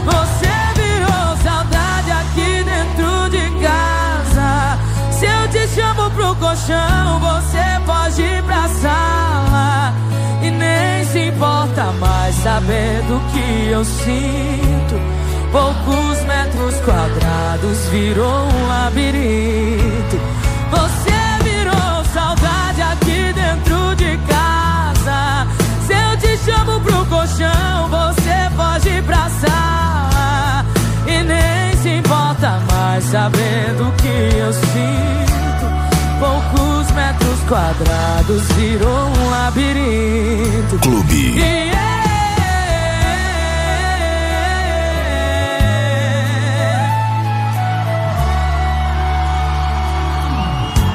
Você 0.04 0.50
virou 0.74 1.36
saudade 1.44 2.10
aqui 2.10 2.64
dentro 2.64 3.30
de 3.30 3.48
casa. 3.62 4.78
Se 5.12 5.26
eu 5.26 5.48
te 5.48 5.68
chamo 5.68 6.10
pro 6.10 6.34
colchão, 6.34 7.20
você 7.20 7.80
pode 7.86 8.20
ir 8.20 8.42
pra 8.42 8.68
sala. 8.68 9.94
E 10.42 10.50
nem 10.50 11.04
se 11.04 11.28
importa 11.28 11.92
mais 12.00 12.34
saber 12.34 13.00
do 13.02 13.20
que 13.30 13.70
eu 13.70 13.84
sinto. 13.84 15.23
Poucos 15.54 16.20
metros 16.24 16.74
quadrados 16.80 17.78
virou 17.92 18.48
um 18.48 18.66
labirinto. 18.66 20.18
Você 20.68 21.44
virou 21.44 22.04
saudade 22.12 22.82
aqui 22.82 23.32
dentro 23.32 23.94
de 23.94 24.18
casa. 24.26 25.46
Se 25.86 25.92
eu 25.92 26.16
te 26.18 26.36
chamo 26.38 26.80
pro 26.80 27.06
colchão, 27.06 27.88
você 27.88 28.50
pode 28.56 28.88
ir 28.88 29.02
pra 29.04 29.30
sala. 29.30 30.66
E 31.06 31.22
nem 31.22 31.76
se 31.80 31.98
importa 31.98 32.58
mais 32.72 33.04
sabendo 33.04 33.94
que 34.02 34.36
eu 34.36 34.52
sinto. 34.52 35.66
Poucos 36.18 36.90
metros 36.96 37.40
quadrados 37.48 38.42
virou 38.56 39.06
um 39.06 39.30
labirinto. 39.30 40.78
Clube. 40.80 41.38
E 41.38 41.73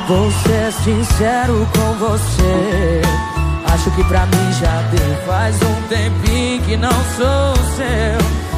Vou 0.09 0.31
ser 0.31 0.71
sincero 0.71 1.67
com 1.71 1.93
você. 1.99 3.01
Acho 3.71 3.91
que 3.91 4.03
pra 4.05 4.25
mim 4.25 4.51
já 4.59 4.81
deu. 4.89 5.15
Faz 5.27 5.55
um 5.61 5.81
tempinho 5.83 6.63
que 6.63 6.75
não 6.75 6.89
sou 6.89 7.55
seu. 7.75 8.17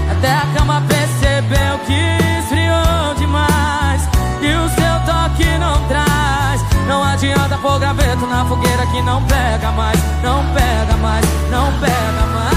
Até 0.09 0.31
a 0.31 0.45
cama 0.57 0.81
percebeu 0.87 1.77
que 1.85 2.39
esfriou 2.39 3.15
demais. 3.17 4.01
E 4.41 4.47
o 4.47 4.69
seu 4.69 5.13
toque 5.13 5.57
não 5.59 5.85
traz. 5.89 6.61
Não 6.87 7.03
adianta 7.03 7.57
pôr 7.57 7.79
graveto 7.79 8.25
na 8.27 8.45
fogueira 8.45 8.85
que 8.85 9.01
não 9.01 9.21
pega 9.23 9.71
mais. 9.71 9.99
Não 10.23 10.45
pega 10.53 10.95
mais, 11.01 11.25
não 11.51 11.65
pega 11.81 12.27
mais 12.33 12.50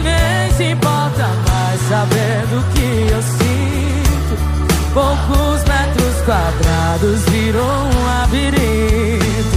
nem 0.00 0.52
se 0.56 0.64
importa 0.72 1.26
mais 1.48 1.80
sabendo 1.88 2.64
que 2.72 3.12
eu 3.12 3.22
sinto. 3.22 4.34
Poucos 4.94 5.64
metros 5.64 6.14
quadrados 6.24 7.22
virou 7.30 7.64
um 7.64 8.04
labirinto. 8.04 9.56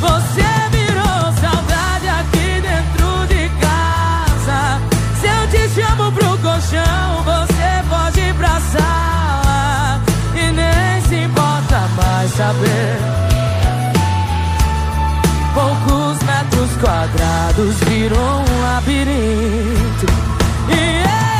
Você 0.00 0.48
virou 0.70 1.32
saudade 1.40 2.08
aqui 2.08 2.60
dentro 2.60 3.26
de 3.28 3.48
casa. 3.60 4.80
Se 5.20 5.26
eu 5.28 5.48
te 5.48 5.68
chamo 5.74 6.10
pro 6.12 6.38
colchão, 6.38 7.22
você 7.24 7.70
pode 7.88 8.20
ir 8.20 8.34
pra 8.34 8.60
sala. 8.60 10.00
E 10.34 10.50
nem 10.50 11.00
se 11.08 11.24
importa 11.24 11.80
mais 11.96 12.30
saber. 12.32 12.98
Poucos 15.54 16.01
quadrados 16.82 17.76
virou 17.84 18.18
um 18.18 18.60
labirinto. 18.60 20.06
E 20.68 21.28
eu 21.28 21.31